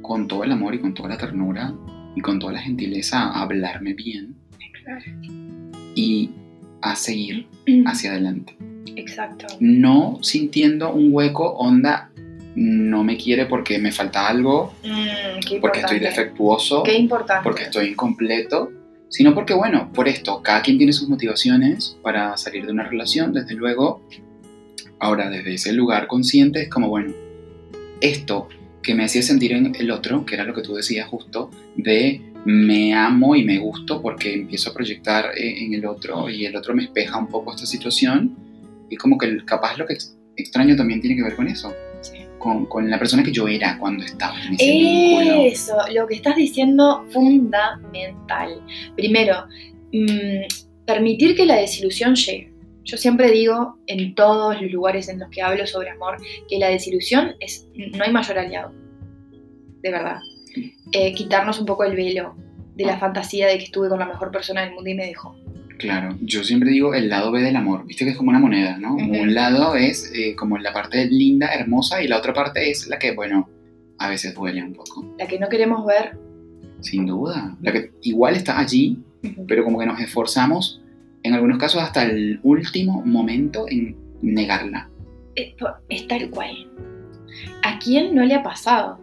con 0.00 0.28
todo 0.28 0.44
el 0.44 0.52
amor 0.52 0.74
y 0.74 0.80
con 0.80 0.94
toda 0.94 1.08
la 1.08 1.16
ternura 1.18 1.74
y 2.14 2.20
con 2.20 2.38
toda 2.38 2.52
la 2.54 2.60
gentileza 2.60 3.22
a 3.22 3.42
hablarme 3.42 3.94
bien 3.94 4.34
y 5.94 6.30
a 6.80 6.96
seguir 6.96 7.46
hacia 7.86 8.10
adelante. 8.12 8.56
Exacto. 8.96 9.46
No 9.60 10.18
sintiendo 10.22 10.92
un 10.92 11.08
hueco, 11.12 11.52
onda, 11.52 12.10
no 12.54 13.02
me 13.04 13.16
quiere 13.16 13.46
porque 13.46 13.78
me 13.78 13.92
falta 13.92 14.28
algo, 14.28 14.74
Mm, 14.84 15.60
porque 15.60 15.80
estoy 15.80 15.98
defectuoso, 16.00 16.82
Qué 16.82 16.94
importante. 16.98 17.42
porque 17.44 17.62
estoy 17.64 17.88
incompleto, 17.88 18.70
sino 19.08 19.34
porque, 19.34 19.54
bueno, 19.54 19.90
por 19.92 20.08
esto, 20.08 20.42
cada 20.42 20.62
quien 20.62 20.76
tiene 20.78 20.92
sus 20.92 21.08
motivaciones 21.08 21.96
para 22.02 22.36
salir 22.36 22.66
de 22.66 22.72
una 22.72 22.84
relación, 22.84 23.32
desde 23.32 23.54
luego. 23.54 24.06
Ahora, 24.98 25.28
desde 25.30 25.54
ese 25.54 25.72
lugar 25.72 26.06
consciente 26.06 26.62
es 26.62 26.68
como, 26.68 26.88
bueno, 26.88 27.12
esto 28.00 28.48
que 28.82 28.94
me 28.94 29.04
hacía 29.04 29.22
sentir 29.22 29.52
en 29.52 29.74
el 29.74 29.90
otro, 29.90 30.24
que 30.26 30.34
era 30.34 30.44
lo 30.44 30.54
que 30.54 30.62
tú 30.62 30.74
decías 30.74 31.08
justo, 31.08 31.50
de 31.76 32.20
me 32.44 32.94
amo 32.94 33.36
y 33.36 33.44
me 33.44 33.58
gusto 33.58 34.02
porque 34.02 34.32
empiezo 34.32 34.70
a 34.70 34.74
proyectar 34.74 35.26
eh, 35.36 35.64
en 35.64 35.74
el 35.74 35.86
otro 35.86 36.28
y 36.28 36.44
el 36.44 36.56
otro 36.56 36.74
me 36.74 36.84
espeja 36.84 37.16
un 37.18 37.28
poco 37.28 37.52
esta 37.54 37.66
situación 37.66 38.36
y 38.90 38.96
como 38.96 39.16
que 39.16 39.44
capaz 39.44 39.78
lo 39.78 39.86
que 39.86 39.96
extraño 40.36 40.76
también 40.76 41.00
tiene 41.00 41.16
que 41.16 41.22
ver 41.22 41.36
con 41.36 41.48
eso. 41.48 41.72
Con, 42.38 42.66
con, 42.66 42.90
la 42.90 42.98
persona 42.98 43.22
que 43.22 43.30
yo 43.30 43.46
era 43.46 43.78
cuando 43.78 44.04
estaba 44.04 44.34
en 44.44 44.54
ese 44.54 44.68
vínculo. 44.68 45.44
Eso, 45.44 45.76
lo 45.94 46.08
que 46.08 46.16
estás 46.16 46.34
diciendo 46.34 47.06
fundamental. 47.10 48.60
Primero, 48.96 49.46
mmm, 49.92 50.42
permitir 50.84 51.36
que 51.36 51.46
la 51.46 51.54
desilusión 51.56 52.16
llegue. 52.16 52.51
Yo 52.84 52.96
siempre 52.96 53.30
digo 53.30 53.78
en 53.86 54.14
todos 54.14 54.60
los 54.60 54.70
lugares 54.70 55.08
en 55.08 55.20
los 55.20 55.30
que 55.30 55.42
hablo 55.42 55.66
sobre 55.66 55.90
amor 55.90 56.16
que 56.48 56.58
la 56.58 56.68
desilusión 56.68 57.34
es, 57.40 57.68
no 57.74 58.04
hay 58.04 58.12
mayor 58.12 58.38
aliado, 58.38 58.72
de 59.82 59.90
verdad. 59.90 60.18
Eh, 60.92 61.14
quitarnos 61.14 61.58
un 61.60 61.66
poco 61.66 61.84
el 61.84 61.96
velo 61.96 62.34
de 62.74 62.84
la 62.84 62.98
fantasía 62.98 63.46
de 63.46 63.58
que 63.58 63.64
estuve 63.64 63.88
con 63.88 63.98
la 63.98 64.06
mejor 64.06 64.30
persona 64.30 64.62
del 64.62 64.74
mundo 64.74 64.90
y 64.90 64.94
me 64.94 65.06
dejó. 65.06 65.36
Claro, 65.78 66.16
yo 66.20 66.44
siempre 66.44 66.70
digo 66.70 66.94
el 66.94 67.08
lado 67.08 67.32
B 67.32 67.40
del 67.40 67.56
amor, 67.56 67.86
viste 67.86 68.04
que 68.04 68.12
es 68.12 68.16
como 68.16 68.30
una 68.30 68.38
moneda, 68.38 68.78
¿no? 68.78 68.94
Un 68.94 69.34
lado 69.34 69.74
es 69.74 70.12
eh, 70.14 70.36
como 70.36 70.58
la 70.58 70.72
parte 70.72 71.06
linda, 71.06 71.48
hermosa, 71.48 72.02
y 72.02 72.08
la 72.08 72.18
otra 72.18 72.32
parte 72.32 72.70
es 72.70 72.86
la 72.86 72.98
que, 72.98 73.12
bueno, 73.12 73.48
a 73.98 74.08
veces 74.08 74.34
duele 74.34 74.62
un 74.62 74.74
poco. 74.74 75.14
La 75.18 75.26
que 75.26 75.40
no 75.40 75.48
queremos 75.48 75.84
ver. 75.84 76.16
Sin 76.80 77.06
duda, 77.06 77.56
la 77.60 77.72
que 77.72 77.90
igual 78.02 78.36
está 78.36 78.58
allí, 78.58 78.98
pero 79.48 79.64
como 79.64 79.78
que 79.78 79.86
nos 79.86 80.00
esforzamos 80.00 80.81
en 81.22 81.34
algunos 81.34 81.58
casos 81.58 81.82
hasta 81.82 82.02
el 82.04 82.40
último 82.42 83.02
momento 83.04 83.66
en 83.68 83.96
negarla. 84.22 84.88
Es, 85.34 86.06
tal 86.08 86.30
cual. 86.30 86.70
¿A 87.62 87.78
quién 87.78 88.14
no 88.14 88.24
le 88.24 88.34
ha 88.34 88.42
pasado? 88.42 89.00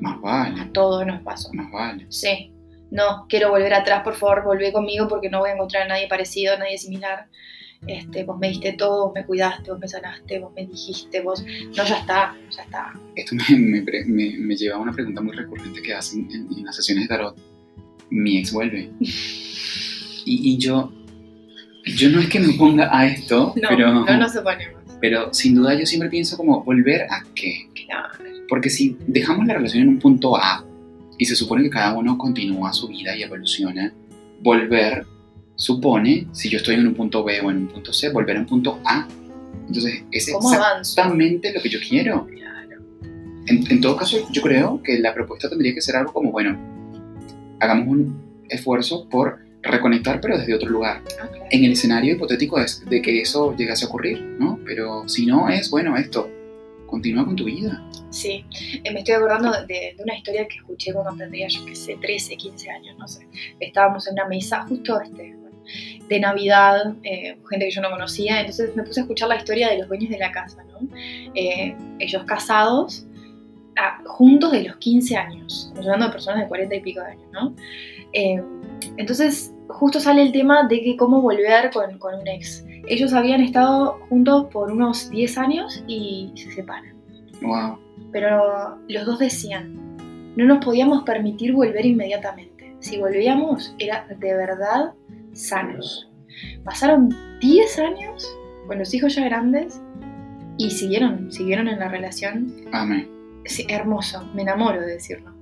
Más 0.00 0.20
vale. 0.20 0.60
A 0.60 0.72
todos 0.72 1.06
nos 1.06 1.20
pasó. 1.22 1.52
Más 1.52 1.70
vale. 1.72 2.06
Sí. 2.08 2.52
No, 2.90 3.26
quiero 3.28 3.50
volver 3.50 3.74
atrás, 3.74 4.02
por 4.04 4.14
favor, 4.14 4.44
volvé 4.44 4.72
conmigo 4.72 5.08
porque 5.08 5.28
no 5.28 5.40
voy 5.40 5.50
a 5.50 5.54
encontrar 5.54 5.84
a 5.84 5.88
nadie 5.88 6.06
parecido, 6.08 6.54
a 6.54 6.58
nadie 6.58 6.78
similar. 6.78 7.26
Este, 7.86 8.24
vos 8.24 8.38
me 8.38 8.48
diste 8.48 8.72
todo, 8.74 9.06
vos 9.06 9.12
me 9.14 9.26
cuidaste, 9.26 9.70
vos 9.70 9.80
me 9.80 9.88
sanaste, 9.88 10.38
vos 10.38 10.52
me 10.54 10.66
dijiste, 10.66 11.20
vos... 11.20 11.44
No, 11.76 11.84
ya 11.84 11.98
está, 11.98 12.36
ya 12.50 12.62
está. 12.62 12.92
Esto 13.14 13.34
me, 13.34 13.82
me, 13.82 14.38
me, 14.38 14.56
lleva 14.56 14.76
a 14.76 14.78
una 14.78 14.92
pregunta 14.92 15.20
muy 15.20 15.34
recurrente 15.34 15.82
que 15.82 15.92
hacen 15.92 16.28
en, 16.30 16.64
las 16.64 16.76
sesiones 16.76 17.04
de 17.04 17.08
tarot. 17.08 17.36
Mi 18.10 18.38
ex 18.38 18.52
vuelve. 18.52 18.90
y, 19.00 20.24
y 20.24 20.58
yo 20.58 20.92
yo 21.86 22.10
no 22.10 22.20
es 22.20 22.28
que 22.28 22.40
me 22.40 22.52
ponga 22.54 22.96
a 22.96 23.06
esto, 23.06 23.54
pero... 23.68 24.04
No 24.04 24.16
nos 24.16 24.36
oponemos. 24.36 24.82
Pero 25.00 25.34
sin 25.34 25.54
duda 25.54 25.74
yo 25.74 25.84
siempre 25.86 26.08
pienso 26.08 26.36
como, 26.36 26.62
¿volver 26.64 27.02
a 27.02 27.24
qué? 27.34 27.68
Claro. 27.86 28.14
Porque 28.48 28.70
si 28.70 28.96
dejamos 29.06 29.46
la 29.46 29.54
relación 29.54 29.82
en 29.82 29.88
un 29.90 29.98
punto 29.98 30.36
A 30.36 30.64
y 31.18 31.26
se 31.26 31.36
supone 31.36 31.64
que 31.64 31.70
cada 31.70 31.94
uno 31.94 32.16
continúa 32.16 32.72
su 32.72 32.88
vida 32.88 33.14
y 33.16 33.22
evoluciona, 33.22 33.92
volver 34.40 35.06
supone, 35.56 36.26
si 36.32 36.48
yo 36.48 36.58
estoy 36.58 36.76
en 36.76 36.86
un 36.86 36.94
punto 36.94 37.22
B 37.22 37.40
o 37.40 37.50
en 37.50 37.58
un 37.58 37.66
punto 37.68 37.92
C, 37.92 38.10
volver 38.10 38.36
a 38.36 38.40
un 38.40 38.46
punto 38.46 38.80
A. 38.84 39.06
Entonces, 39.66 40.02
es 40.10 40.28
exactamente 40.28 41.52
lo 41.52 41.60
que 41.60 41.68
yo 41.68 41.78
quiero. 41.86 42.26
Claro. 42.26 42.82
En, 43.46 43.70
en 43.70 43.80
todo 43.80 43.96
caso, 43.96 44.28
yo 44.30 44.42
creo 44.42 44.82
que 44.82 44.98
la 44.98 45.14
propuesta 45.14 45.48
tendría 45.48 45.74
que 45.74 45.80
ser 45.80 45.96
algo 45.96 46.12
como, 46.12 46.32
bueno, 46.32 46.58
hagamos 47.60 47.88
un 47.88 48.44
esfuerzo 48.48 49.08
por 49.08 49.43
reconectar, 49.64 50.20
pero 50.20 50.38
desde 50.38 50.54
otro 50.54 50.68
lugar. 50.68 51.02
En 51.50 51.64
el 51.64 51.72
escenario 51.72 52.14
hipotético 52.14 52.60
es 52.60 52.84
de 52.88 53.00
que 53.02 53.20
eso 53.20 53.54
llegase 53.56 53.84
a 53.84 53.88
ocurrir, 53.88 54.20
¿no? 54.38 54.58
Pero 54.64 55.08
si 55.08 55.26
no 55.26 55.48
es, 55.48 55.70
bueno, 55.70 55.96
esto, 55.96 56.30
continúa 56.86 57.24
con 57.24 57.34
tu 57.34 57.44
vida. 57.44 57.82
Sí, 58.10 58.44
eh, 58.84 58.92
me 58.92 59.00
estoy 59.00 59.16
acordando 59.16 59.50
de, 59.66 59.96
una 59.98 60.16
historia 60.16 60.46
que 60.46 60.58
escuché 60.58 60.92
cuando 60.92 61.16
tendría, 61.16 61.48
yo 61.48 61.64
qué 61.64 61.74
sé, 61.74 61.96
13, 62.00 62.36
15 62.36 62.70
años, 62.70 62.96
no 62.96 63.08
sé. 63.08 63.26
Estábamos 63.58 64.06
en 64.06 64.12
una 64.14 64.26
mesa 64.26 64.64
justo 64.68 65.00
este, 65.00 65.34
de 66.08 66.20
Navidad, 66.20 66.94
eh, 67.02 67.36
gente 67.50 67.64
que 67.66 67.70
yo 67.72 67.82
no 67.82 67.90
conocía, 67.90 68.38
entonces 68.38 68.76
me 68.76 68.84
puse 68.84 69.00
a 69.00 69.02
escuchar 69.02 69.28
la 69.28 69.36
historia 69.36 69.70
de 69.70 69.78
los 69.78 69.88
dueños 69.88 70.10
de 70.10 70.18
la 70.18 70.30
casa, 70.30 70.62
¿no? 70.64 70.88
Eh, 71.34 71.74
ellos 71.98 72.22
casados, 72.24 73.06
ah, 73.76 74.00
juntos 74.06 74.52
de 74.52 74.62
los 74.62 74.76
15 74.76 75.16
años, 75.16 75.72
hablando 75.76 76.06
de 76.06 76.12
personas 76.12 76.42
de 76.42 76.48
40 76.48 76.76
y 76.76 76.80
pico 76.80 77.00
de 77.00 77.06
años, 77.06 77.28
¿no? 77.32 77.54
entonces 78.96 79.53
justo 79.68 80.00
sale 80.00 80.22
el 80.22 80.32
tema 80.32 80.66
de 80.68 80.82
que 80.82 80.96
cómo 80.96 81.20
volver 81.20 81.70
con, 81.72 81.98
con, 81.98 82.14
un 82.14 82.28
ex. 82.28 82.64
Ellos 82.86 83.12
habían 83.12 83.40
estado 83.40 83.98
juntos 84.08 84.46
por 84.52 84.70
unos 84.70 85.10
10 85.10 85.38
años 85.38 85.84
y 85.86 86.32
se 86.36 86.50
separan. 86.52 86.94
Wow. 87.42 87.78
Pero 88.12 88.78
los 88.88 89.06
dos 89.06 89.18
decían, 89.18 89.96
no 90.36 90.44
nos 90.44 90.64
podíamos 90.64 91.02
permitir 91.04 91.52
volver 91.52 91.84
inmediatamente. 91.86 92.76
Si 92.80 92.98
volvíamos 92.98 93.74
era 93.78 94.06
de 94.08 94.34
verdad 94.34 94.92
sanos. 95.32 96.10
Pasaron 96.64 97.14
10 97.40 97.78
años 97.78 98.36
con 98.66 98.78
los 98.78 98.92
hijos 98.94 99.14
ya 99.14 99.24
grandes 99.24 99.80
y 100.58 100.70
siguieron, 100.70 101.30
siguieron 101.32 101.68
en 101.68 101.78
la 101.78 101.88
relación. 101.88 102.54
Amén. 102.72 103.10
Sí, 103.46 103.66
hermoso, 103.68 104.24
me 104.34 104.42
enamoro 104.42 104.80
de 104.80 104.86
decirlo 104.86 105.33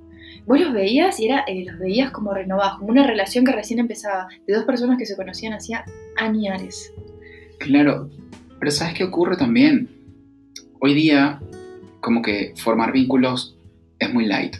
vos 0.47 0.61
los 0.61 0.73
veías 0.73 1.19
y 1.21 1.27
era, 1.27 1.41
eh, 1.47 1.65
los 1.65 1.79
veías 1.79 2.11
como 2.11 2.35
renovados, 2.35 2.79
como 2.79 2.91
una 2.91 3.07
relación 3.07 3.45
que 3.45 3.53
recién 3.53 3.79
empezaba, 3.81 4.29
de 4.47 4.55
dos 4.55 4.65
personas 4.65 4.99
que 4.99 5.07
se 5.07 5.17
conocían 5.17 5.53
hacía 5.53 5.85
años. 6.17 6.93
Claro, 7.59 8.11
pero 8.59 8.71
¿sabes 8.71 8.95
qué 8.95 9.05
ocurre 9.05 9.37
también? 9.37 9.89
Hoy 10.81 10.95
día, 10.95 11.41
como 12.01 12.23
que 12.23 12.55
formar 12.57 12.93
vínculos 12.93 13.57
es 13.99 14.13
muy 14.13 14.27
light. 14.27 14.57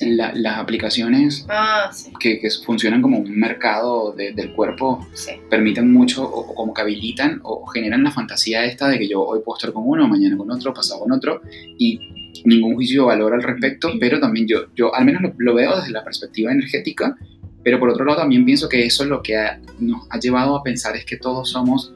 las 0.00 0.58
aplicaciones 0.58 1.46
ah, 1.48 1.90
que, 2.18 2.40
funcionan 2.64 3.02
como 3.02 3.18
un 3.18 3.38
mercado 3.38 4.12
del 4.12 4.52
cuerpo 4.54 5.06
permiten 5.50 5.92
mucho 5.92 6.24
o, 6.24 6.54
como 6.54 6.72
que 6.72 6.82
habilitan 6.82 7.40
o 7.42 7.66
generan 7.66 8.02
la 8.04 8.10
fantasía 8.10 8.64
esta 8.64 8.88
de 8.88 8.98
que 8.98 9.08
yo 9.08 9.22
hoy 9.22 9.40
puedo 9.44 9.56
estar 9.56 9.72
con 9.72 9.84
uno, 9.86 10.08
mañana 10.08 10.36
con 10.36 10.50
otro, 10.50 10.72
pasado 10.72 11.00
con 11.00 11.12
otro 11.12 11.42
y 11.78 12.23
ningún 12.44 12.74
juicio 12.74 13.02
de 13.02 13.08
valor 13.08 13.34
al 13.34 13.42
respecto, 13.42 13.92
pero 14.00 14.20
también 14.20 14.46
yo, 14.46 14.66
yo 14.74 14.94
al 14.94 15.04
menos 15.04 15.22
lo, 15.38 15.54
veo 15.54 15.76
desde 15.76 15.92
la 15.92 16.04
perspectiva 16.04 16.52
energética, 16.52 17.16
pero 17.62 17.78
por 17.78 17.90
otro 17.90 18.04
lado 18.04 18.18
también 18.18 18.44
pienso 18.44 18.68
que 18.68 18.84
eso 18.84 19.04
es 19.04 19.08
lo 19.08 19.22
que 19.22 19.36
nos 19.78 20.06
ha 20.10 20.18
llevado 20.18 20.56
a 20.56 20.62
pensar 20.62 20.96
es 20.96 21.04
que 21.04 21.16
todos 21.16 21.50
somos 21.50 21.94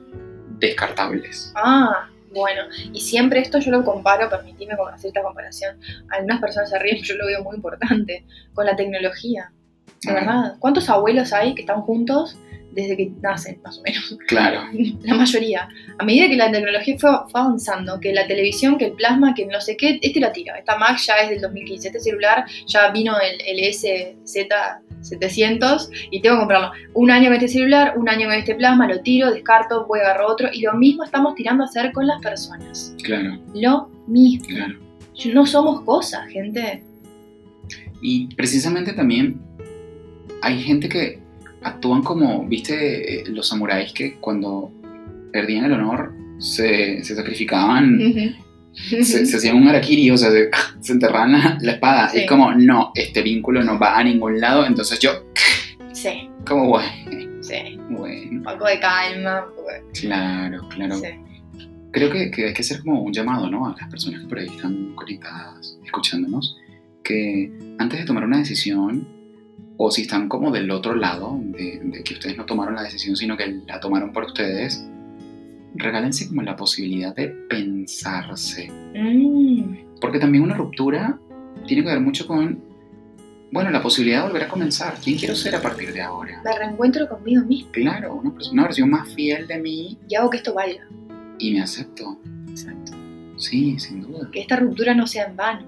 descartables. 0.58 1.52
Ah, 1.56 2.08
bueno, 2.32 2.62
y 2.92 3.00
siempre 3.00 3.40
esto 3.40 3.58
yo 3.58 3.70
lo 3.70 3.84
comparo, 3.84 4.28
permitime 4.28 4.74
una 4.80 4.98
cierta 4.98 5.22
comparación, 5.22 5.78
algunas 6.10 6.40
personas 6.40 6.70
se 6.70 6.78
ríen, 6.78 6.98
yo 7.02 7.16
lo 7.16 7.26
veo 7.26 7.42
muy 7.42 7.56
importante, 7.56 8.24
con 8.54 8.66
la 8.66 8.76
tecnología. 8.76 9.52
De 10.02 10.12
verdad, 10.12 10.54
¿cuántos 10.60 10.88
abuelos 10.88 11.32
hay 11.32 11.54
que 11.54 11.62
están 11.62 11.80
juntos 11.82 12.38
desde 12.72 12.96
que 12.96 13.12
nacen, 13.20 13.60
más 13.62 13.78
o 13.78 13.82
menos. 13.82 14.16
Claro. 14.26 14.62
La 15.02 15.14
mayoría. 15.14 15.68
A 15.98 16.04
medida 16.04 16.26
que 16.28 16.36
la 16.36 16.50
tecnología 16.50 16.96
fue, 16.98 17.10
avanzando, 17.34 18.00
que 18.00 18.12
la 18.12 18.26
televisión, 18.26 18.76
que 18.78 18.86
el 18.86 18.92
plasma, 18.92 19.34
que 19.34 19.44
no 19.46 19.60
sé 19.60 19.76
qué, 19.76 19.98
este 20.02 20.18
lo 20.20 20.32
tiro. 20.32 20.54
Esta 20.54 20.78
Mac 20.78 20.98
ya 20.98 21.14
es 21.14 21.30
del 21.30 21.40
2015. 21.40 21.88
Este 21.88 22.00
celular 22.00 22.44
ya 22.66 22.90
vino 22.90 23.14
el, 23.20 23.40
el 23.46 23.58
SZ700 23.72 25.88
y 26.10 26.20
tengo 26.20 26.36
que 26.36 26.40
comprarlo. 26.40 26.72
Un 26.94 27.10
año 27.10 27.26
con 27.26 27.34
este 27.34 27.48
celular, 27.48 27.94
un 27.96 28.08
año 28.08 28.28
con 28.28 28.36
este 28.36 28.54
plasma, 28.54 28.86
lo 28.86 29.00
tiro, 29.00 29.32
descarto, 29.32 29.86
voy 29.86 29.98
a 30.00 30.02
agarrar 30.02 30.26
otro. 30.26 30.48
Y 30.52 30.60
lo 30.62 30.74
mismo 30.74 31.02
estamos 31.04 31.34
tirando 31.34 31.64
a 31.64 31.66
hacer 31.66 31.92
con 31.92 32.06
las 32.06 32.22
personas. 32.22 32.94
Claro. 33.02 33.38
Lo 33.54 33.90
mismo. 34.06 34.46
Claro. 34.48 34.78
No 35.32 35.46
somos 35.46 35.80
cosas, 35.82 36.28
gente. 36.28 36.84
Y 38.00 38.32
precisamente 38.36 38.92
también 38.92 39.40
hay 40.42 40.62
gente 40.62 40.88
que 40.88 41.20
actúan 41.62 42.02
como, 42.02 42.46
viste, 42.46 43.24
los 43.26 43.48
samuráis 43.48 43.92
que 43.92 44.14
cuando 44.14 44.72
perdían 45.32 45.66
el 45.66 45.72
honor 45.72 46.12
se, 46.38 47.02
sacrificaban, 47.04 47.98
se, 48.72 49.22
hacían 49.22 49.56
un 49.56 49.68
harakiri, 49.68 50.10
o 50.10 50.16
sea, 50.16 50.30
se, 50.80 50.92
enterraban 50.92 51.58
la, 51.60 51.72
espada. 51.72 52.10
Es 52.14 52.28
como, 52.28 52.52
no, 52.54 52.92
este 52.94 53.22
vínculo 53.22 53.62
no 53.62 53.78
va 53.78 53.98
a 53.98 54.04
ningún 54.04 54.40
lado, 54.40 54.66
entonces 54.66 54.98
yo... 55.00 55.10
Sí. 55.92 56.30
Como, 56.46 56.68
bueno. 56.68 57.42
Sí. 57.42 57.78
Bueno. 57.90 58.30
Un 58.30 58.42
poco 58.42 58.66
de 58.66 58.78
calma. 58.78 59.46
Claro, 60.00 60.68
claro. 60.68 60.94
Sí. 60.96 61.08
Creo 61.90 62.10
que, 62.10 62.30
que, 62.30 62.46
hay 62.46 62.54
que 62.54 62.62
hacer 62.62 62.80
como 62.80 63.02
un 63.02 63.12
llamado, 63.12 63.50
¿no? 63.50 63.66
A 63.66 63.76
las 63.76 63.90
personas 63.90 64.20
que 64.20 64.26
por 64.28 64.38
ahí 64.38 64.46
están 64.46 64.94
conectadas, 64.94 65.78
escuchándonos, 65.84 66.56
que 67.02 67.50
antes 67.78 67.98
de 67.98 68.04
tomar 68.04 68.24
una 68.24 68.38
decisión, 68.38 69.08
o 69.80 69.90
si 69.92 70.02
están 70.02 70.28
como 70.28 70.50
del 70.50 70.70
otro 70.72 70.94
lado, 70.94 71.38
de, 71.40 72.02
que 72.04 72.14
ustedes 72.14 72.36
no 72.36 72.44
tomaron 72.44 72.74
la 72.74 72.82
decisión, 72.82 73.16
sino 73.16 73.36
que 73.36 73.62
la 73.66 73.78
tomaron 73.78 74.12
por 74.12 74.24
ustedes, 74.24 74.84
regálense 75.76 76.28
como 76.28 76.42
la 76.42 76.56
posibilidad 76.56 77.14
de 77.14 77.28
pensarse. 77.28 78.68
Mm. 78.94 80.00
Porque 80.00 80.18
también 80.18 80.42
una 80.42 80.56
ruptura 80.56 81.20
tiene 81.66 81.84
que 81.84 81.90
ver 81.90 82.00
mucho 82.00 82.26
con, 82.26 82.60
bueno, 83.52 83.70
la 83.70 83.80
posibilidad 83.80 84.22
de 84.22 84.28
volver 84.28 84.42
a 84.42 84.48
comenzar. 84.48 84.96
¿Quién 85.02 85.16
quiero 85.16 85.36
ser 85.36 85.54
a 85.54 85.62
partir 85.62 85.92
de 85.92 86.02
ahora? 86.02 86.42
Me 86.44 86.58
reencuentro 86.58 87.08
conmigo 87.08 87.44
mismo. 87.44 87.70
Claro, 87.70 88.16
una, 88.16 88.34
una 88.50 88.62
versión 88.64 88.90
más 88.90 89.08
fiel 89.14 89.46
de 89.46 89.58
mí. 89.60 89.96
Y 90.08 90.16
hago 90.16 90.28
que 90.28 90.38
esto 90.38 90.54
valga. 90.54 90.88
Y 91.38 91.52
me 91.52 91.62
acepto. 91.62 92.18
Exacto. 92.48 92.92
Sí, 93.36 93.78
sin 93.78 94.02
duda. 94.02 94.28
Que 94.32 94.40
esta 94.40 94.56
ruptura 94.56 94.92
no 94.94 95.06
sea 95.06 95.26
en 95.26 95.36
vano, 95.36 95.66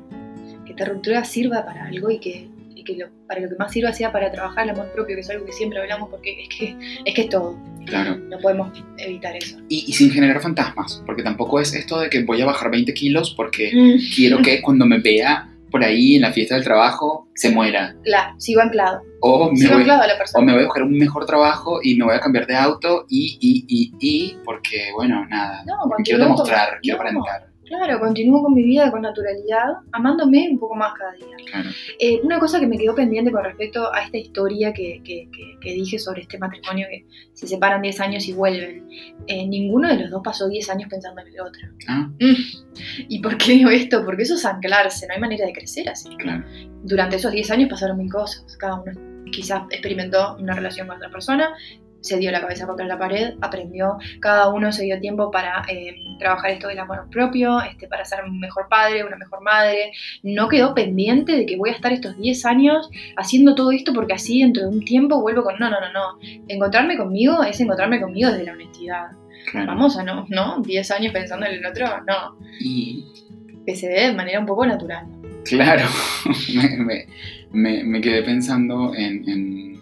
que 0.64 0.72
esta 0.72 0.84
ruptura 0.84 1.24
sirva 1.24 1.64
para 1.64 1.84
algo 1.84 2.10
y 2.10 2.18
que, 2.18 2.49
y 2.80 2.84
que 2.84 2.96
lo- 2.96 3.08
para 3.28 3.40
lo 3.40 3.48
que 3.48 3.56
más 3.56 3.72
sirva 3.72 3.92
sea 3.92 4.10
para 4.12 4.30
trabajar 4.32 4.64
el 4.64 4.70
amor 4.70 4.90
propio, 4.92 5.14
que 5.16 5.20
es 5.20 5.30
algo 5.30 5.44
que 5.44 5.52
siempre 5.52 5.78
hablamos 5.80 6.08
porque 6.10 6.42
es 6.42 6.48
que 6.48 6.76
es, 7.04 7.14
que 7.14 7.22
es 7.22 7.28
todo, 7.28 7.56
Claro. 7.86 8.16
no 8.16 8.38
podemos 8.38 8.70
evitar 8.98 9.36
eso. 9.36 9.58
Y, 9.68 9.84
y 9.88 9.92
sin 9.92 10.10
generar 10.10 10.40
fantasmas, 10.40 11.02
porque 11.06 11.22
tampoco 11.22 11.60
es 11.60 11.74
esto 11.74 12.00
de 12.00 12.08
que 12.10 12.22
voy 12.24 12.40
a 12.40 12.46
bajar 12.46 12.70
20 12.70 12.92
kilos 12.94 13.34
porque 13.36 13.70
Mm, 13.74 14.14
quiero 14.14 14.38
que 14.42 14.60
cuando 14.62 14.86
me 14.86 14.98
vea 14.98 15.46
por 15.70 15.84
ahí 15.84 16.16
en 16.16 16.22
la 16.22 16.32
fiesta 16.32 16.56
del 16.56 16.64
trabajo 16.64 17.28
se 17.34 17.50
muera. 17.50 17.94
Claro, 18.02 18.34
sigo 18.38 18.60
anclado, 18.60 19.02
O 19.20 19.50
me, 19.52 19.56
sigo 19.58 19.72
voy, 19.74 19.82
anclado 19.82 20.02
a 20.02 20.06
la 20.08 20.14
o 20.34 20.42
me 20.42 20.52
voy 20.52 20.62
a 20.62 20.64
buscar 20.64 20.82
un 20.82 20.98
mejor 20.98 21.26
trabajo 21.26 21.78
y 21.82 21.94
me 21.96 22.04
voy 22.06 22.14
a 22.16 22.20
cambiar 22.20 22.46
de 22.46 22.56
auto 22.56 23.04
y, 23.08 23.38
y, 23.40 23.64
y, 23.68 23.92
y, 24.00 24.36
porque, 24.44 24.88
bueno, 24.96 25.24
nada. 25.28 25.62
No, 25.66 25.74
porque 25.88 26.02
quiero 26.04 26.24
demostrar, 26.24 26.78
quiero 26.82 26.98
aparentar. 26.98 27.49
Claro, 27.70 28.00
continúo 28.00 28.42
con 28.42 28.52
mi 28.52 28.64
vida 28.64 28.90
con 28.90 29.02
naturalidad, 29.02 29.74
amándome 29.92 30.48
un 30.50 30.58
poco 30.58 30.74
más 30.74 30.92
cada 30.98 31.12
día. 31.12 31.36
Claro. 31.52 31.70
Eh, 32.00 32.18
una 32.24 32.40
cosa 32.40 32.58
que 32.58 32.66
me 32.66 32.76
quedó 32.76 32.96
pendiente 32.96 33.30
con 33.30 33.44
respecto 33.44 33.92
a 33.94 34.02
esta 34.02 34.18
historia 34.18 34.72
que, 34.72 35.00
que- 35.04 35.28
que- 35.32 35.56
que 35.60 35.72
dije 35.72 35.96
sobre 36.00 36.22
este 36.22 36.36
matrimonio 36.36 36.88
que 36.90 37.06
se 37.32 37.46
separan 37.46 37.80
10 37.80 38.00
años 38.00 38.26
y 38.26 38.32
vuelven. 38.32 38.88
Eh, 39.28 39.46
ninguno 39.46 39.86
de 39.88 39.98
los 40.00 40.10
dos 40.10 40.20
pasó 40.24 40.48
10 40.48 40.68
años 40.68 40.88
pensando 40.90 41.20
en 41.22 41.28
el 41.28 41.40
otro. 41.40 41.60
Ah, 41.88 42.10
¿Y 43.08 43.20
por 43.20 43.38
qué 43.38 43.52
digo 43.52 43.70
esto? 43.70 44.04
Porque 44.04 44.24
eso 44.24 44.34
es 44.34 44.44
anclarse, 44.44 45.06
no 45.06 45.14
hay 45.14 45.20
manera 45.20 45.46
de 45.46 45.52
crecer 45.52 45.88
así. 45.88 46.08
claro. 46.16 46.44
Durante 46.82 47.16
esos 47.16 47.30
10 47.30 47.50
años 47.52 47.68
pasaron 47.70 47.98
mil 47.98 48.10
cosas. 48.10 48.56
Cada 48.58 48.80
uno 48.82 48.92
quizás 49.30 49.62
experimentó 49.70 50.36
una 50.40 50.54
relación 50.54 50.88
con 50.88 50.96
otra 50.96 51.08
persona, 51.10 51.50
se 52.00 52.18
dio 52.18 52.30
la 52.30 52.40
cabeza 52.40 52.66
contra 52.66 52.86
la 52.86 52.98
pared, 52.98 53.34
aprendió, 53.40 53.98
cada 54.20 54.48
uno 54.48 54.72
se 54.72 54.84
dio 54.84 54.98
tiempo 55.00 55.30
para 55.30 55.62
eh, 55.68 55.96
trabajar 56.18 56.50
esto 56.52 56.68
del 56.68 56.78
amor 56.78 57.08
propio, 57.10 57.60
este, 57.62 57.86
para 57.88 58.04
ser 58.04 58.24
un 58.24 58.38
mejor 58.40 58.66
padre, 58.68 59.04
una 59.04 59.16
mejor 59.16 59.42
madre. 59.42 59.92
No 60.22 60.48
quedó 60.48 60.74
pendiente 60.74 61.36
de 61.36 61.46
que 61.46 61.56
voy 61.56 61.70
a 61.70 61.72
estar 61.74 61.92
estos 61.92 62.16
10 62.18 62.44
años 62.46 62.88
haciendo 63.16 63.54
todo 63.54 63.70
esto 63.72 63.92
porque 63.92 64.14
así 64.14 64.40
dentro 64.42 64.62
de 64.62 64.68
un 64.68 64.84
tiempo 64.84 65.20
vuelvo 65.20 65.42
con... 65.42 65.58
No, 65.58 65.68
no, 65.70 65.76
no, 65.80 65.92
no. 65.92 66.18
Encontrarme 66.48 66.96
conmigo 66.96 67.42
es 67.42 67.60
encontrarme 67.60 68.00
conmigo 68.00 68.30
desde 68.30 68.44
la 68.44 68.52
honestidad. 68.52 69.06
claro. 69.50 69.66
Vamos 69.66 69.96
a 69.98 70.02
no, 70.02 70.26
¿no? 70.28 70.60
10 70.62 70.90
años 70.92 71.12
pensando 71.12 71.46
en 71.46 71.52
el 71.54 71.66
otro, 71.66 71.86
no. 72.06 72.36
Y, 72.60 73.04
Que 73.66 73.76
se 73.76 73.88
dé 73.88 74.06
de 74.08 74.12
manera 74.14 74.40
un 74.40 74.46
poco 74.46 74.64
natural. 74.66 75.06
claro, 75.44 75.86
me, 76.54 76.76
me- 76.78 77.06
me- 77.52 77.84
me 77.84 78.00
quedé 78.00 78.22
pensando 78.22 78.94
en, 78.94 79.28
en 79.28 79.79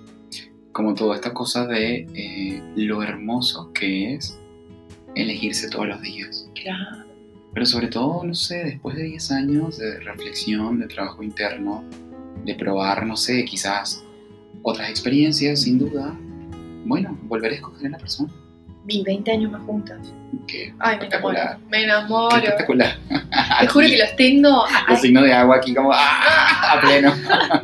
como 0.79 0.95
toda 0.95 1.17
esta 1.17 1.35
cosa 1.35 1.67
de 1.67 2.07
eh, 2.15 2.63
lo 2.77 3.03
hermoso 3.03 3.73
que 3.73 4.15
es 4.15 4.39
elegirse 5.17 5.69
todos 5.69 5.89
los 5.89 6.01
días. 6.01 6.49
Claro. 6.55 7.05
Pero 7.53 7.67
sobre 7.67 7.89
todo, 7.89 8.23
no 8.23 8.33
sé, 8.33 8.63
después 8.63 8.95
de 8.95 9.03
10 9.03 9.33
años 9.33 9.79
de 9.79 9.99
reflexión, 9.99 10.79
de 10.79 10.87
trabajo 10.87 11.25
interno, 11.25 11.83
de 12.45 12.55
probar, 12.55 13.05
no 13.05 13.17
sé, 13.17 13.45
quizás 13.45 14.05
otras 14.63 14.89
experiencias, 14.89 15.63
sin 15.63 15.81
duda, 15.81 16.17
bueno, 16.85 17.19
volver 17.23 17.51
a 17.51 17.55
escoger 17.57 17.89
a 17.89 17.91
la 17.91 17.99
persona. 17.99 18.33
Y 18.87 19.03
20 19.03 19.33
años 19.33 19.51
más 19.51 19.63
juntas. 19.63 20.15
Que 20.47 20.73
Ay, 20.79 20.97
me 21.01 21.07
enamoro. 21.07 21.33
Espectacular. 21.37 21.59
Me 21.69 21.79
qué 21.79 21.85
enamoro. 21.85 22.37
espectacular. 22.37 22.99
Te 23.59 23.67
juro 23.67 23.87
que 23.89 23.99
los 23.99 24.15
tengo, 24.15 24.65
El 24.89 24.97
signo 24.97 25.23
de 25.23 25.33
agua 25.33 25.57
aquí 25.57 25.75
como 25.75 25.91
¡ah! 25.93 26.75
a 26.75 26.81
pleno. 26.81 27.13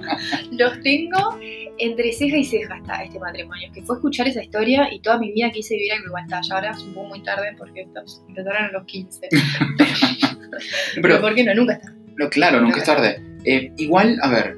los 0.51 0.81
tengo 0.81 1.39
entre 1.79 2.13
ceja 2.13 2.37
y 2.37 2.45
ceja 2.45 2.75
hasta 2.75 3.05
este 3.05 3.19
matrimonio. 3.19 3.71
Que 3.73 3.83
fue 3.83 3.97
escuchar 3.97 4.29
esa 4.29 4.43
historia 4.43 4.93
y 4.93 5.01
toda 5.01 5.19
mi 5.19 5.33
vida 5.33 5.51
quise 5.51 5.75
vivir 5.75 5.93
algo 5.93 6.07
igual. 6.07 6.25
está, 6.25 6.41
Ya 6.43 6.55
ahora 6.55 6.71
es 6.71 6.83
un 6.83 6.95
poco 6.95 7.09
muy 7.09 7.23
tarde 7.23 7.55
porque 7.59 7.83
estos 7.83 8.23
empezaron 8.29 8.65
a 8.65 8.73
los 8.73 8.85
15. 8.85 9.29
Pero, 10.95 11.03
Pero, 11.03 11.21
¿por 11.21 11.35
qué 11.35 11.45
no? 11.45 11.55
Nunca 11.55 11.75
está. 11.75 11.93
no, 12.17 12.29
claro, 12.31 12.61
nunca 12.61 12.79
es 12.79 12.85
tarde. 12.85 13.23
Eh, 13.45 13.73
igual, 13.77 14.19
a 14.23 14.29
ver, 14.29 14.57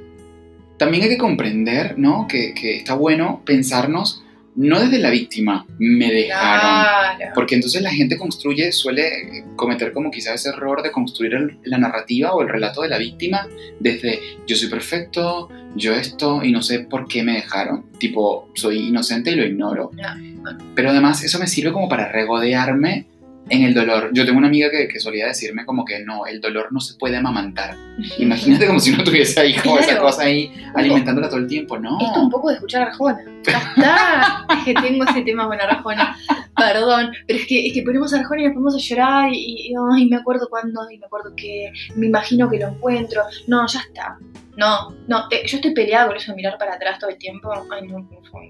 también 0.77 1.05
hay 1.05 1.09
que 1.09 1.19
comprender, 1.19 1.99
¿no? 1.99 2.27
Que, 2.29 2.53
que 2.55 2.77
está 2.77 2.95
bueno 2.95 3.43
pensarnos 3.45 4.23
no 4.57 4.81
desde 4.81 4.99
la 4.99 5.11
víctima, 5.11 5.67
me 5.79 6.11
dejaron. 6.11 7.17
Claro. 7.19 7.33
Porque 7.35 7.55
entonces 7.55 7.83
la 7.83 7.91
gente 7.91 8.17
construye, 8.17 8.73
suele 8.73 9.45
cometer 9.55 9.93
como 9.93 10.11
quizás 10.11 10.35
ese 10.37 10.49
error 10.49 10.83
de 10.83 10.91
construir 10.91 11.35
el- 11.35 11.59
la 11.65 11.79
narrativa 11.79 12.33
o 12.35 12.43
el 12.43 12.49
relato 12.49 12.83
de 12.83 12.89
la 12.89 12.99
víctima 12.99 13.47
desde 13.81 14.19
yo 14.47 14.57
soy 14.57 14.69
perfecto, 14.69 15.49
yo 15.75 15.95
esto 15.95 16.43
y 16.43 16.53
no 16.53 16.63
sé 16.63 16.81
por 16.81 17.07
qué 17.07 17.23
me 17.23 17.33
dejaron. 17.35 17.85
Tipo, 17.99 18.51
soy 18.55 18.89
inocente 18.89 19.31
y 19.31 19.37
lo 19.37 19.45
ignoro. 19.45 19.91
No, 19.95 20.59
Pero 20.75 20.91
además 20.91 21.23
eso 21.23 21.39
me 21.39 21.47
sirve 21.47 21.73
como 21.73 21.89
para 21.89 22.11
regodearme 22.11 23.07
en 23.49 23.63
el 23.63 23.75
dolor. 23.75 24.11
Yo 24.13 24.25
tengo 24.25 24.39
una 24.39 24.49
amiga 24.49 24.71
que, 24.71 24.89
que 24.89 24.99
solía 24.99 25.27
decirme 25.27 25.65
como 25.65 25.85
que 25.85 26.01
no, 26.01 26.27
el 26.27 26.41
dolor 26.41 26.69
no 26.73 26.81
se 26.81 26.95
puede 26.95 27.17
amamantar. 27.17 27.77
Imagínate 28.19 28.67
como 28.67 28.81
si 28.81 28.93
uno 28.93 29.05
tuviese 29.05 29.41
ahí 29.41 29.55
como 29.55 29.79
esa 29.79 29.99
cosa 29.99 30.23
ahí 30.23 30.53
alimentándola 30.75 31.29
todo 31.29 31.41
el 31.41 31.47
tiempo. 31.47 31.79
No. 31.79 31.99
Esto 32.01 32.21
un 32.21 32.31
poco 32.31 32.49
de 32.49 32.55
escuchar 32.55 32.83
a 32.83 32.87
Arjona. 32.87 33.25
Ya 33.45 33.59
está. 33.59 34.47
Es 34.59 34.65
que 34.65 34.75
tengo 34.75 35.05
ese 35.05 35.23
tema 35.23 35.47
con 35.47 35.61
Arjona. 35.61 36.17
Perdón. 36.57 37.13
Pero 37.27 37.39
es 37.39 37.47
que, 37.47 37.67
es 37.67 37.73
que 37.73 37.83
ponemos 37.83 38.13
a 38.13 38.19
Arjona 38.19 38.43
y 38.43 38.45
nos 38.45 38.55
ponemos 38.55 38.75
a 38.75 38.79
llorar 38.79 39.31
y, 39.33 39.73
y, 39.73 40.07
me 40.07 40.17
acuerdo 40.17 40.49
cuándo 40.49 40.81
y 40.91 40.99
me 40.99 41.07
acuerdo 41.07 41.35
que 41.37 41.73
me 41.95 42.07
imagino 42.07 42.51
que 42.51 42.59
lo 42.59 42.69
encuentro. 42.69 43.23
No, 43.47 43.67
ya 43.67 43.81
está. 43.81 44.19
No, 44.57 44.91
no. 45.07 45.29
te- 45.29 45.47
yo 45.47 45.57
estoy 45.59 45.75
peleada 45.75 46.07
con 46.09 46.17
eso 46.17 46.33
de 46.33 46.37
mirar 46.37 46.57
para 46.59 46.75
atrás 46.75 46.99
todo 46.99 47.11
el 47.11 47.19
tiempo. 47.19 47.51
Ay, 47.71 47.87
no, 47.89 48.09
por 48.09 48.25
favor. 48.27 48.47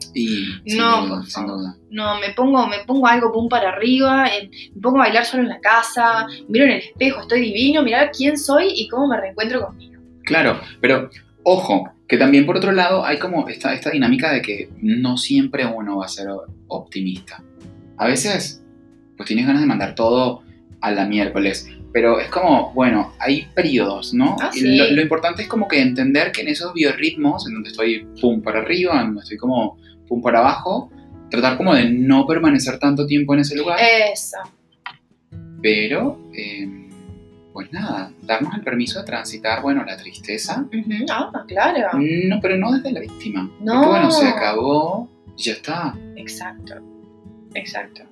No, 0.67 1.07
duda, 1.07 1.09
por 1.09 1.25
sin 1.25 1.33
favor. 1.33 1.59
duda. 1.59 1.77
No, 1.91 2.21
me 2.21 2.33
pongo, 2.35 2.67
me 2.67 2.79
pongo 2.87 3.07
algo 3.07 3.33
pum 3.33 3.49
para 3.49 3.71
arriba, 3.71 4.27
eh, 4.29 4.51
me 4.75 4.81
pongo 4.81 4.97
a 4.99 5.01
bailar 5.07 5.25
solo 5.25 5.43
en 5.43 5.49
la 5.49 5.61
casa, 5.61 6.27
miro 6.49 6.65
en 6.65 6.73
el 6.73 6.79
espejo, 6.79 7.21
estoy 7.23 7.41
divino, 7.41 7.83
mirar 7.83 8.11
quién 8.17 8.39
soy 8.39 8.69
y 8.75 8.89
cómo 8.89 9.09
me 9.09 9.21
reencuentro 9.21 9.67
conmigo. 9.67 10.01
Claro, 10.25 10.61
pero 10.81 11.09
ojo, 11.43 11.93
que 12.09 12.17
también 12.19 12.47
por 12.47 12.57
otro 12.57 12.73
lado 12.73 13.05
hay 13.05 13.19
como 13.19 13.49
esta, 13.49 13.75
esta 13.75 13.91
dinámica 13.91 14.33
de 14.33 14.43
que 14.43 14.69
no 14.81 15.17
siempre 15.17 15.67
uno 15.67 15.99
va 15.99 16.07
a 16.07 16.09
ser 16.09 16.29
optimista. 16.69 17.43
A 17.97 18.07
veces, 18.07 18.63
pues 19.17 19.27
tienes 19.27 19.47
ganas 19.47 19.63
de 19.63 19.67
mandar 19.69 19.95
todo 19.95 20.43
a 20.87 20.91
la 20.93 21.05
miércoles, 21.07 21.69
pero 21.93 22.21
es 22.21 22.29
como, 22.29 22.73
bueno, 22.75 23.13
hay 23.19 23.47
periodos, 23.55 24.15
¿no? 24.15 24.37
Ah, 24.41 24.51
sí. 24.53 24.77
lo, 24.77 24.91
lo 24.91 25.01
importante 25.03 25.43
es 25.43 25.49
como 25.49 25.67
que 25.67 25.81
entender 25.81 26.31
que 26.33 26.43
en 26.43 26.49
esos 26.49 26.73
biorritmos, 26.75 27.47
en 27.49 27.55
donde 27.55 27.71
estoy 27.71 28.07
pum 28.21 28.41
para 28.43 28.61
arriba, 28.61 29.01
en 29.01 29.07
donde 29.09 29.23
estoy 29.23 29.37
como 29.39 29.79
pum 30.07 30.23
para 30.23 30.39
abajo, 30.41 30.91
tratar 31.31 31.57
como 31.57 31.75
de 31.75 31.89
no 31.91 32.27
permanecer 32.27 32.79
tanto 32.79 33.07
tiempo 33.07 33.35
en 33.35 33.41
ese 33.41 33.57
lugar, 33.57 33.79
Esa. 34.13 34.39
pero, 35.63 36.19
eh, 36.37 36.69
pues 37.53 37.73
nada, 37.73 38.13
darnos 38.23 38.55
el 38.55 38.63
permiso 38.63 39.01
de 39.01 39.07
transitar, 39.07 39.63
bueno, 39.63 39.83
la 39.85 39.97
tristeza, 39.97 40.61
Ujú, 40.73 41.07
Ah, 41.11 41.33
claro. 41.49 41.99
no, 41.99 42.39
pero 42.41 42.57
no 42.59 42.71
desde 42.73 42.93
la 42.93 43.01
víctima. 43.01 43.51
No. 43.61 43.73
Porque 43.75 43.89
bueno, 43.89 44.11
se 44.11 44.27
acabó, 44.29 45.09
ya 45.37 45.53
está. 45.53 45.95
Exacto. 46.17 46.75
Exacto. 47.57 48.03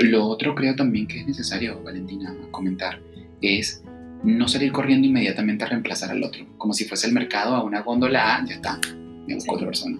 Lo 0.00 0.26
otro 0.26 0.54
creo 0.54 0.74
también 0.74 1.06
que 1.06 1.20
es 1.20 1.26
necesario, 1.26 1.80
Valentina, 1.82 2.34
comentar, 2.50 3.00
es 3.40 3.82
no 4.24 4.48
salir 4.48 4.72
corriendo 4.72 5.06
inmediatamente 5.06 5.64
a 5.64 5.68
reemplazar 5.68 6.10
al 6.10 6.22
otro. 6.24 6.44
Como 6.58 6.72
si 6.72 6.84
fuese 6.84 7.06
el 7.06 7.12
mercado 7.12 7.54
a 7.54 7.62
una 7.62 7.82
góndola, 7.82 8.36
ah, 8.36 8.44
ya 8.48 8.54
está, 8.56 8.80
me 9.26 9.34
busco 9.34 9.52
Sí. 9.52 9.56
otra 9.56 9.66
persona. 9.66 9.98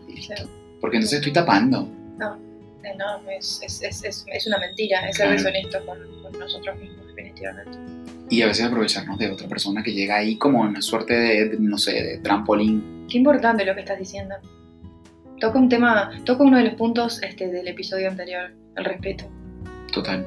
Porque 0.81 0.97
entonces 0.97 1.19
estoy 1.19 1.33
tapando. 1.33 1.89
Eh, 2.83 2.95
No, 2.99 3.31
es, 3.31 3.61
es, 3.63 3.83
es, 3.83 4.05
es, 4.05 4.27
es 4.31 4.47
una 4.47 4.59
mentira, 4.59 5.09
es 5.09 5.17
ser 5.17 5.27
Claro. 5.29 5.43
deshonesto 5.43 5.87
con, 5.87 5.99
con 6.23 6.39
nosotros 6.39 6.79
mismos, 6.79 7.07
definitivamente. 7.09 7.79
Y 8.31 8.43
a 8.43 8.47
veces 8.47 8.65
aprovecharnos 8.67 9.19
de 9.19 9.31
otra 9.31 9.49
persona 9.49 9.83
que 9.83 9.93
llega 9.93 10.17
ahí 10.17 10.37
como 10.37 10.61
una 10.63 10.81
suerte 10.83 11.15
de, 11.15 11.49
de, 11.51 11.57
no 11.61 11.79
sé, 11.79 11.93
de 11.93 12.19
trampolín. 12.19 13.07
Qué 13.11 13.19
importante 13.19 13.65
lo 13.65 13.75
que 13.75 13.81
estás 13.81 13.99
diciendo. 13.99 14.35
Toca 15.41 15.59
un 15.59 15.69
tema, 15.69 16.11
toca 16.25 16.43
uno 16.45 16.57
de 16.59 16.65
los 16.65 16.75
puntos 16.75 17.23
este, 17.23 17.49
del 17.49 17.69
episodio 17.69 18.09
anterior, 18.09 18.53
el 18.77 18.85
respeto. 18.85 19.25
Total. 19.93 20.27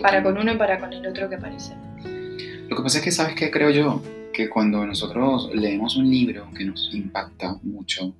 Para 0.00 0.22
con 0.22 0.38
uno 0.38 0.52
y 0.52 0.56
para 0.56 0.78
con 0.78 0.92
el 0.92 1.06
otro 1.06 1.28
que 1.28 1.34
aparece. 1.34 1.74
Lo 2.68 2.76
que 2.76 2.82
pasa 2.82 2.98
es 2.98 3.04
que, 3.04 3.10
¿sabes 3.10 3.34
qué 3.34 3.50
creo 3.50 3.70
yo? 3.70 4.02
Que 4.32 4.48
cuando 4.48 4.84
nosotros 4.86 5.50
leemos 5.54 5.96
un 5.96 6.10
libro 6.10 6.48
que 6.56 6.64
nos 6.64 6.90
impacta 6.94 7.58
mucho, 7.62 8.14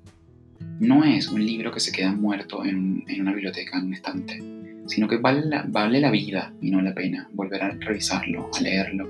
no 0.79 1.03
es 1.03 1.27
un 1.27 1.45
libro 1.45 1.71
que 1.71 1.79
se 1.79 1.91
queda 1.91 2.11
muerto 2.11 2.63
en, 2.65 3.03
en 3.07 3.21
una 3.21 3.33
biblioteca, 3.33 3.77
en 3.77 3.85
un 3.85 3.93
estante, 3.93 4.43
sino 4.87 5.07
que 5.07 5.17
vale 5.17 5.45
la, 5.45 5.65
vale 5.67 5.99
la 5.99 6.11
vida 6.11 6.53
y 6.61 6.71
no 6.71 6.81
la 6.81 6.93
pena 6.93 7.29
volver 7.33 7.63
a 7.63 7.69
revisarlo, 7.69 8.49
a 8.57 8.61
leerlo. 8.61 9.07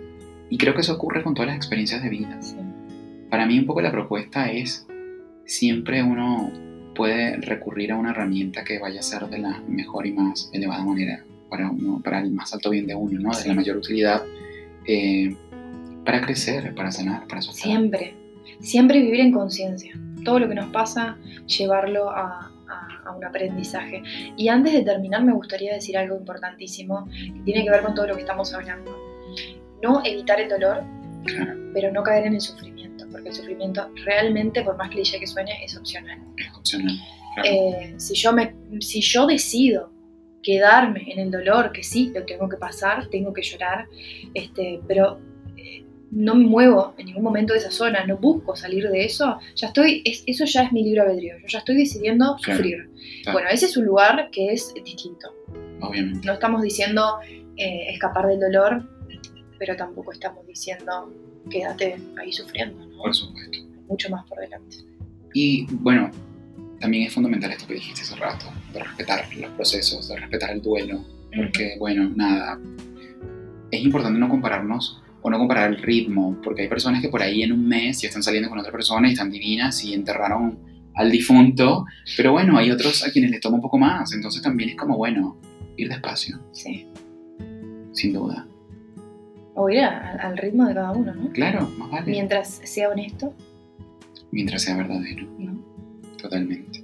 Y 0.49 0.58
creo 0.58 0.73
que 0.73 0.82
eso 0.82 0.93
ocurre 0.93 1.23
con 1.23 1.34
todas 1.34 1.47
las 1.47 1.58
experiencias 1.58 2.04
de 2.04 2.10
vida. 2.10 2.41
Sí. 2.41 2.56
Para 3.30 3.45
mí 3.45 3.60
un 3.60 3.65
poco 3.65 3.82
la 3.82 3.91
propuesta 3.91 4.52
es, 4.52 4.88
siempre 5.45 6.04
uno 6.04 6.52
puede 7.00 7.38
recurrir 7.38 7.94
a 7.94 7.96
una 7.96 8.12
herramienta 8.12 8.66
que 8.66 8.78
vaya 8.78 9.00
a 9.00 9.04
ser 9.04 9.26
de 9.30 9.38
la 9.38 9.62
mejor 9.70 10.06
y 10.06 10.12
más 10.12 10.50
elevada 10.52 10.84
manera 10.84 11.24
para, 11.50 11.72
uno, 11.72 12.02
para 12.04 12.20
el 12.20 12.30
más 12.32 12.54
alto 12.54 12.70
bien 12.72 12.88
de 12.88 12.94
uno, 12.94 13.18
¿no? 13.22 13.30
de 13.30 13.36
Sí. 13.36 13.48
la 13.48 13.54
mayor 13.56 13.78
utilidad, 13.78 14.22
eh, 14.86 15.34
para 16.04 16.20
crecer, 16.20 16.76
para 16.76 16.92
sanar, 16.92 17.26
para 17.28 17.42
soltar. 17.42 17.64
Siempre, 17.64 18.14
siempre 18.60 19.00
vivir 19.02 19.22
en 19.22 19.32
conciencia. 19.32 19.98
Todo 20.26 20.40
lo 20.40 20.50
que 20.50 20.56
nos 20.56 20.70
pasa, 20.72 21.18
llevarlo 21.48 22.10
a, 22.10 22.52
a- 22.68 23.02
a 23.06 23.12
un 23.16 23.24
aprendizaje. 23.24 24.04
Y 24.36 24.50
antes 24.50 24.74
de 24.74 24.82
terminar, 24.84 25.24
me 25.24 25.32
gustaría 25.32 25.74
decir 25.74 25.98
algo 25.98 26.18
importantísimo 26.18 27.08
que 27.08 27.42
tiene 27.46 27.64
que 27.64 27.70
ver 27.72 27.82
con 27.82 27.96
todo 27.96 28.08
lo 28.08 28.16
que 28.16 28.22
estamos 28.22 28.54
hablando. 28.54 28.92
no 29.82 30.02
evitar 30.04 30.42
el 30.42 30.50
dolor, 30.50 30.84
Claro, 31.26 31.54
pero 31.74 31.92
no 31.92 32.02
caer 32.04 32.26
en 32.28 32.34
el 32.36 32.42
sufrimiento, 32.42 33.06
porque 33.12 33.30
el 33.30 33.36
sufrimiento 33.36 33.90
realmente, 34.06 34.64
por 34.64 34.78
más 34.78 34.90
cliché 34.90 35.20
que 35.20 35.28
suene, 35.28 35.64
es 35.64 35.76
opcional. 35.78 36.20
es 36.38 36.54
opcional. 36.56 36.96
Claro. 37.36 37.50
Eh, 37.50 37.94
si, 37.98 38.16
yo 38.16 38.34
me, 38.34 38.54
si 38.80 39.02
yo 39.02 39.26
decido 39.28 39.92
quedarme 40.42 41.12
en 41.12 41.20
el 41.20 41.32
dolor, 41.32 41.72
que 41.72 41.84
sí, 41.84 42.12
lo 42.16 42.26
tengo 42.26 42.48
que 42.50 42.58
pasar, 42.58 43.08
tengo 43.10 43.34
que 43.34 43.42
llorar, 43.42 43.88
este, 44.34 44.80
pero 44.88 45.20
eh, 45.58 45.84
no 46.12 46.34
me 46.36 46.46
muevo 46.46 46.94
en 46.98 47.08
ningún 47.08 47.24
momento 47.24 47.54
de 47.54 47.60
esa 47.60 47.72
zona, 47.72 48.06
no 48.06 48.18
busco 48.18 48.56
salir 48.56 48.90
de 48.90 49.04
eso, 49.06 49.38
ya 49.56 49.68
estoy, 49.68 50.02
es- 50.06 50.24
eso 50.26 50.46
ya 50.46 50.64
es 50.64 50.72
mi 50.72 50.84
libre 50.84 51.02
albedrío, 51.02 51.38
yo 51.40 51.48
ya 51.48 51.60
estoy 51.60 51.76
decidiendo 51.76 52.36
Claro, 52.42 52.58
sufrir. 52.58 52.90
claro. 53.24 53.34
Bueno, 53.34 53.50
ese 53.52 53.66
es 53.66 53.78
un 53.78 53.86
lugar 53.86 54.30
que 54.32 54.54
es 54.54 54.74
distinto. 54.84 55.34
Obviamente. 55.82 56.26
No 56.26 56.34
estamos 56.34 56.62
diciendo 56.62 57.20
eh, 57.58 57.90
escapar 57.92 58.28
del 58.28 58.40
dolor, 58.40 58.90
pero 59.60 59.76
tampoco 59.76 60.12
estamos 60.13 60.48
diciendo 60.48 61.13
quédate 61.50 61.98
ahí 62.19 62.32
sufriendo, 62.32 62.86
¿no? 62.86 62.98
Por 62.98 63.13
supuesto. 63.13 63.60
Mucho 63.88 64.10
más 64.10 64.26
por 64.28 64.39
delante. 64.39 64.78
Y 65.34 65.65
bueno, 65.69 66.10
también 66.80 67.04
es 67.08 67.13
fundamental 67.13 67.52
esto 67.52 67.67
que 67.67 67.76
dijiste 67.76 68.02
hace 68.02 68.15
rato, 68.15 68.45
de 68.74 68.80
respetar 68.80 69.28
los 69.36 69.52
procesos, 69.52 70.08
de 70.08 70.15
respetar 70.17 70.52
el 70.52 70.62
duelo, 70.62 71.04
porque 71.36 71.76
bueno, 71.78 72.10
nada, 72.15 72.60
es 73.72 73.82
importante 73.84 74.19
no 74.19 74.30
compararnos 74.30 75.02
o 75.22 75.30
no 75.30 75.38
comparar 75.38 75.69
el 75.72 75.82
ritmo, 75.82 76.38
porque 76.43 76.63
hay 76.63 76.67
personas 76.69 77.02
que 77.02 77.10
por 77.10 77.22
ahí 77.22 77.43
en 77.43 77.52
un 77.52 77.67
mes 77.67 78.02
ya 78.02 78.08
están 78.08 78.24
saliendo 78.24 78.50
con 78.50 78.58
otra 78.58 78.72
persona 78.72 79.10
y 79.10 79.12
están 79.13 79.30
divinas 79.30 79.84
y 79.84 79.93
enterraron 79.93 80.58
al 80.95 81.12
difunto, 81.12 81.86
pero 82.17 82.32
bueno, 82.32 82.58
hay 82.58 82.72
otros 82.72 83.06
a 83.06 83.12
quienes 83.12 83.32
les 83.32 83.41
toma 83.41 83.56
un 83.56 83.62
poco 83.62 83.78
más, 83.78 84.13
entonces 84.13 84.41
también 84.41 84.69
es 84.72 84.76
como 84.76 84.98
bueno, 84.98 85.38
ir 85.78 85.89
despacio, 85.89 86.39
Sí. 86.52 86.88
sin 87.93 88.13
duda. 88.13 88.48
O 89.56 89.70
ir 89.70 89.80
a- 89.82 90.12
al 90.16 90.38
ritmo 90.38 90.66
de 90.68 90.74
cada 90.74 90.92
uno, 90.92 91.14
¿no? 91.14 91.32
Claro, 91.32 91.68
más 91.78 91.90
vale, 91.92 92.12
Mientras 92.12 92.62
sea 92.64 92.90
honesto, 92.90 93.34
mientras 94.32 94.62
sea 94.62 94.78
verdadero, 94.78 95.28
¿no? 95.38 95.60
totalmente. 96.22 96.84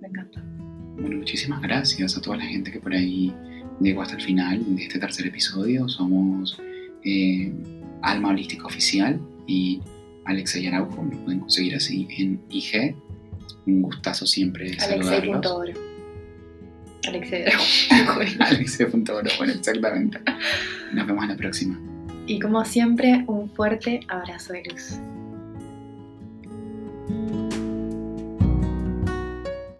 Me 0.00 0.08
encanta. 0.08 0.42
Bueno, 0.98 1.16
muchísimas 1.18 1.60
gracias 1.62 2.16
a 2.16 2.20
toda 2.22 2.38
la 2.38 2.44
gente 2.44 2.70
que 2.72 2.80
por 2.80 2.92
ahí 2.92 3.32
llegó 3.80 4.02
hasta 4.02 4.14
el 4.16 4.22
final 4.22 4.76
de 4.76 4.82
este 4.82 4.98
tercer 4.98 5.26
episodio. 5.26 5.88
Somos 5.88 6.58
eh, 7.04 7.52
Alma 8.02 8.30
Holística 8.30 8.64
Oficial 8.66 9.20
y 9.46 9.80
Alexei 10.24 10.66
Araujo. 10.66 11.02
Nos 11.04 11.18
pueden 11.20 11.40
conseguir 11.40 11.74
así 11.76 12.08
en 12.18 12.40
IG. 12.50 12.96
Un 13.66 13.82
gustazo 13.82 14.26
siempre 14.26 14.78
saludarlos. 14.78 15.76
Alexei.oro. 17.06 18.12
Alexei. 18.12 18.46
Alexei.oro, 18.46 19.30
bueno, 19.38 19.52
exactamente. 19.52 20.18
Nos 20.92 21.06
vemos 21.06 21.22
en 21.24 21.30
la 21.30 21.36
próxima. 21.36 21.78
y 22.26 22.38
como 22.40 22.64
siempre, 22.64 23.24
un 23.26 23.48
fuerte 23.50 24.00
abrazo 24.08 24.52
de 24.52 24.64
luz. 24.64 24.98